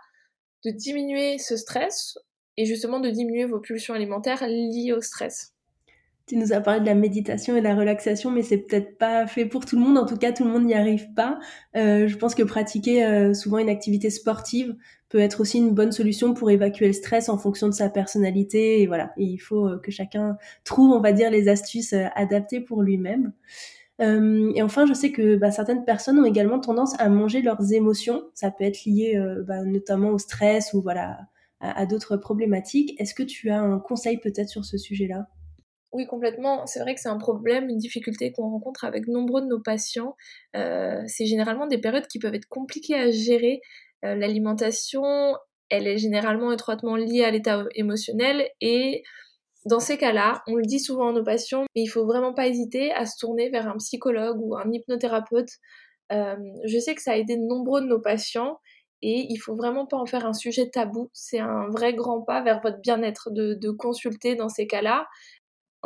de 0.66 0.72
diminuer 0.72 1.38
ce 1.38 1.58
stress 1.58 2.18
et 2.56 2.66
justement 2.66 3.00
de 3.00 3.10
diminuer 3.10 3.46
vos 3.46 3.60
pulsions 3.60 3.94
alimentaires 3.94 4.46
liées 4.48 4.94
au 4.94 5.02
stress. 5.02 5.54
Tu 6.28 6.36
nous 6.36 6.52
as 6.52 6.60
parlé 6.60 6.82
de 6.82 6.86
la 6.86 6.94
méditation 6.94 7.56
et 7.56 7.60
de 7.60 7.64
la 7.64 7.74
relaxation, 7.74 8.32
mais 8.32 8.44
c'est 8.44 8.58
peut-être 8.58 8.98
pas 8.98 9.26
fait 9.28 9.46
pour 9.46 9.66
tout 9.66 9.78
le 9.78 9.82
monde. 9.82 9.98
En 9.98 10.06
tout 10.06 10.18
cas, 10.18 10.34
tout 10.34 10.44
le 10.44 10.50
monde 10.50 10.66
n'y 10.66 10.74
arrive 10.74 11.14
pas. 11.14 11.40
Euh, 11.78 12.10
je 12.10 12.18
pense 12.18 12.36
que 12.36 12.44
pratiquer 12.44 13.06
euh, 13.06 13.34
souvent 13.34 13.60
une 13.60 13.70
activité 13.70 14.10
sportive 14.10 14.76
peut 15.08 15.20
être 15.20 15.40
aussi 15.40 15.58
une 15.58 15.74
bonne 15.74 15.94
solution 15.94 16.34
pour 16.34 16.52
évacuer 16.52 16.88
le 16.88 16.94
stress 16.94 17.30
en 17.30 17.38
fonction 17.38 17.68
de 17.70 17.74
sa 17.74 17.90
personnalité. 17.90 18.82
Et 18.82 18.88
voilà, 18.88 19.14
il 19.16 19.38
faut 19.38 19.70
euh, 19.70 19.80
que 19.80 19.90
chacun 19.90 20.38
trouve, 20.66 20.92
on 20.92 21.00
va 21.00 21.14
dire, 21.14 21.32
les 21.32 21.48
astuces 21.48 21.94
adaptées 22.16 22.60
pour 22.60 22.84
lui-même. 22.84 23.32
et 24.00 24.62
enfin, 24.62 24.86
je 24.86 24.94
sais 24.94 25.14
que 25.14 25.38
bah, 25.38 25.52
certaines 25.52 25.86
personnes 25.86 26.20
ont 26.20 26.26
également 26.26 26.60
tendance 26.60 26.94
à 27.00 27.08
manger 27.08 27.42
leurs 27.42 27.72
émotions. 27.72 28.24
Ça 28.34 28.52
peut 28.52 28.66
être 28.66 28.84
lié 28.86 29.18
bah, 29.48 29.64
notamment 29.64 30.10
au 30.10 30.18
stress 30.18 30.74
ou 30.74 30.82
voilà 30.82 31.20
à 31.62 31.86
d'autres 31.86 32.18
problématiques. 32.18 33.00
Est-ce 33.00 33.14
que 33.16 33.24
tu 33.24 33.50
as 33.50 33.62
un 33.62 33.80
conseil 33.80 34.18
peut-être 34.18 34.50
sur 34.50 34.66
ce 34.66 34.78
sujet-là? 34.78 35.28
Oui, 35.94 36.06
complètement. 36.06 36.66
C'est 36.66 36.80
vrai 36.80 36.96
que 36.96 37.02
c'est 37.02 37.10
un 37.10 37.18
problème, 37.18 37.70
une 37.70 37.78
difficulté 37.78 38.32
qu'on 38.34 38.50
rencontre 38.50 38.84
avec 38.84 39.08
nombreux 39.08 39.42
de 39.42 39.48
nos 39.48 39.60
patients. 39.60 40.16
Euh, 40.56 41.02
c'est 41.08 41.26
généralement 41.26 41.68
des 41.68 41.78
périodes 41.78 42.08
qui 42.08 42.20
peuvent 42.20 42.36
être 42.36 42.48
compliquées 42.50 42.96
à 42.96 43.10
gérer. 43.10 43.62
Euh, 44.06 44.16
l'alimentation, 44.16 45.04
elle 45.70 45.88
est 45.88 45.98
généralement 45.98 46.52
étroitement 46.52 46.96
liée 46.96 47.24
à 47.24 47.32
l'état 47.32 47.66
émotionnel 47.76 48.50
et 48.62 49.04
dans 49.66 49.80
ces 49.80 49.98
cas-là, 49.98 50.44
on 50.48 50.56
le 50.56 50.64
dit 50.64 50.80
souvent 50.80 51.10
à 51.10 51.14
nos 51.14 51.24
patients, 51.24 51.66
mais 51.76 51.82
il 51.82 51.88
faut 51.88 52.06
vraiment 52.06 52.34
pas 52.34 52.48
hésiter 52.48 52.92
à 52.94 53.06
se 53.06 53.18
tourner 53.20 53.50
vers 53.50 53.68
un 53.68 53.78
psychologue 53.78 54.38
ou 54.40 54.56
un 54.56 54.72
hypnothérapeute. 54.72 55.50
Euh, 56.12 56.36
je 56.66 56.80
sais 56.80 56.96
que 56.96 57.02
ça 57.02 57.14
a 57.14 57.18
aidé 57.18 57.36
de 57.36 57.42
nombreux 57.42 57.82
de 57.82 57.88
nos 57.88 58.00
patients 58.00 58.60
et 59.02 59.28
il 59.30 59.38
faut 59.38 59.56
vraiment 59.56 59.86
pas 59.86 59.98
en 59.98 60.06
faire 60.06 60.26
un 60.26 60.34
sujet 60.34 60.70
tabou. 60.70 61.10
C'est 61.12 61.40
un 61.40 61.68
vrai 61.70 61.94
grand 61.94 62.22
pas 62.22 62.42
vers 62.42 62.62
votre 62.62 62.80
bien-être 62.80 63.30
de 63.32 63.70
consulter 63.72 64.36
dans 64.36 64.50
ces 64.50 64.68
cas-là. 64.68 65.06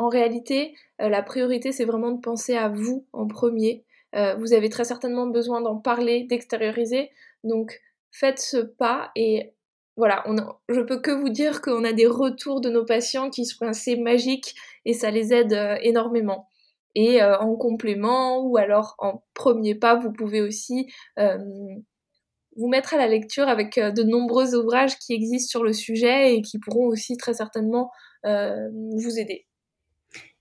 En 0.02 0.08
réalité, 0.08 0.74
euh, 1.00 1.08
la 1.08 1.22
priorité, 1.22 1.70
c'est 1.70 1.84
vraiment 1.84 2.10
de 2.10 2.20
penser 2.20 2.56
à 2.56 2.68
vous 2.68 3.06
en 3.12 3.28
premier. 3.28 3.84
Euh, 4.16 4.34
vous 4.34 4.52
avez 4.52 4.68
très 4.68 4.82
certainement 4.82 5.28
besoin 5.28 5.60
d'en 5.60 5.76
parler, 5.76 6.24
d'extérioriser. 6.24 7.10
Donc, 7.44 7.80
faites 8.10 8.40
ce 8.40 8.56
pas 8.56 9.12
et 9.14 9.54
voilà, 9.96 10.24
je 10.68 10.80
peux 10.80 11.00
que 11.00 11.12
vous 11.12 11.28
dire 11.28 11.62
qu'on 11.62 11.84
a 11.84 11.92
des 11.92 12.08
retours 12.08 12.60
de 12.60 12.68
nos 12.68 12.84
patients 12.84 13.30
qui 13.30 13.44
sont 13.44 13.64
assez 13.64 13.94
magiques 13.94 14.56
et 14.84 14.92
ça 14.92 15.12
les 15.12 15.32
aide 15.32 15.52
euh, 15.52 15.76
énormément. 15.82 16.48
Et 16.96 17.22
en 17.22 17.54
complément 17.54 18.44
ou 18.44 18.58
alors 18.58 18.96
en 18.98 19.24
premier 19.32 19.74
pas, 19.74 19.94
vous 19.94 20.12
pouvez 20.12 20.42
aussi 20.42 20.92
vous 21.16 22.68
mettre 22.68 22.92
à 22.92 22.98
la 22.98 23.06
lecture 23.06 23.48
avec 23.48 23.78
de 23.78 24.02
nombreux 24.02 24.54
ouvrages 24.54 24.98
qui 24.98 25.14
existent 25.14 25.48
sur 25.48 25.64
le 25.64 25.72
sujet 25.72 26.34
et 26.34 26.42
qui 26.42 26.58
pourront 26.58 26.88
aussi 26.88 27.16
très 27.16 27.32
certainement 27.32 27.90
vous 28.24 29.18
aider. 29.18 29.46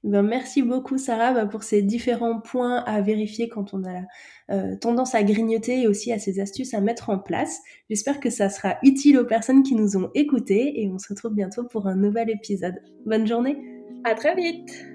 Ben, 0.03 0.23
merci 0.23 0.63
beaucoup 0.63 0.97
Sarah 0.97 1.31
bah, 1.31 1.45
pour 1.45 1.61
ces 1.61 1.83
différents 1.83 2.39
points 2.39 2.77
à 2.85 3.01
vérifier 3.01 3.49
quand 3.49 3.75
on 3.75 3.83
a 3.83 4.01
euh, 4.49 4.75
tendance 4.75 5.13
à 5.13 5.21
grignoter 5.21 5.83
et 5.83 5.87
aussi 5.87 6.11
à 6.11 6.17
ces 6.17 6.39
astuces 6.39 6.73
à 6.73 6.81
mettre 6.81 7.11
en 7.11 7.19
place. 7.19 7.59
J'espère 7.89 8.19
que 8.19 8.31
ça 8.31 8.49
sera 8.49 8.77
utile 8.81 9.19
aux 9.19 9.25
personnes 9.25 9.61
qui 9.61 9.75
nous 9.75 9.97
ont 9.97 10.09
écoutés 10.15 10.81
et 10.81 10.89
on 10.89 10.97
se 10.97 11.09
retrouve 11.09 11.35
bientôt 11.35 11.65
pour 11.65 11.87
un 11.87 11.95
nouvel 11.95 12.31
épisode. 12.31 12.81
Bonne 13.05 13.27
journée 13.27 13.57
À 14.03 14.15
très 14.15 14.35
vite 14.35 14.87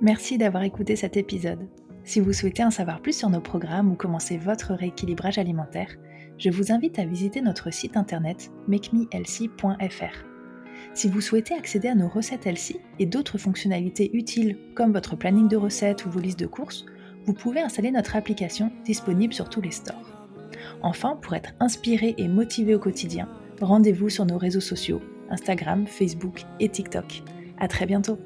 Merci 0.00 0.38
d'avoir 0.38 0.62
écouté 0.62 0.96
cet 0.96 1.18
épisode. 1.18 1.68
Si 2.04 2.20
vous 2.20 2.32
souhaitez 2.32 2.64
en 2.64 2.70
savoir 2.70 3.00
plus 3.02 3.16
sur 3.16 3.30
nos 3.30 3.40
programmes 3.40 3.92
ou 3.92 3.94
commencer 3.94 4.38
votre 4.38 4.74
rééquilibrage 4.74 5.38
alimentaire, 5.38 5.94
je 6.38 6.50
vous 6.50 6.72
invite 6.72 6.98
à 6.98 7.04
visiter 7.04 7.42
notre 7.42 7.72
site 7.72 7.96
internet 7.96 8.50
makemehealthy.fr. 8.68 10.24
Si 10.94 11.08
vous 11.08 11.20
souhaitez 11.20 11.54
accéder 11.54 11.88
à 11.88 11.94
nos 11.94 12.08
recettes 12.08 12.46
Elsie 12.46 12.80
et 12.98 13.06
d'autres 13.06 13.38
fonctionnalités 13.38 14.10
utiles 14.14 14.58
comme 14.74 14.92
votre 14.92 15.16
planning 15.16 15.48
de 15.48 15.56
recettes 15.56 16.06
ou 16.06 16.10
vos 16.10 16.20
listes 16.20 16.40
de 16.40 16.46
courses, 16.46 16.86
vous 17.26 17.34
pouvez 17.34 17.60
installer 17.60 17.90
notre 17.90 18.16
application 18.16 18.72
disponible 18.84 19.34
sur 19.34 19.48
tous 19.48 19.60
les 19.60 19.70
stores. 19.70 20.26
Enfin, 20.82 21.16
pour 21.20 21.34
être 21.34 21.52
inspiré 21.60 22.14
et 22.16 22.28
motivé 22.28 22.74
au 22.74 22.78
quotidien, 22.78 23.28
rendez-vous 23.60 24.08
sur 24.08 24.24
nos 24.24 24.38
réseaux 24.38 24.60
sociaux, 24.60 25.00
Instagram, 25.28 25.86
Facebook 25.86 26.42
et 26.58 26.68
TikTok. 26.68 27.22
À 27.58 27.68
très 27.68 27.86
bientôt! 27.86 28.18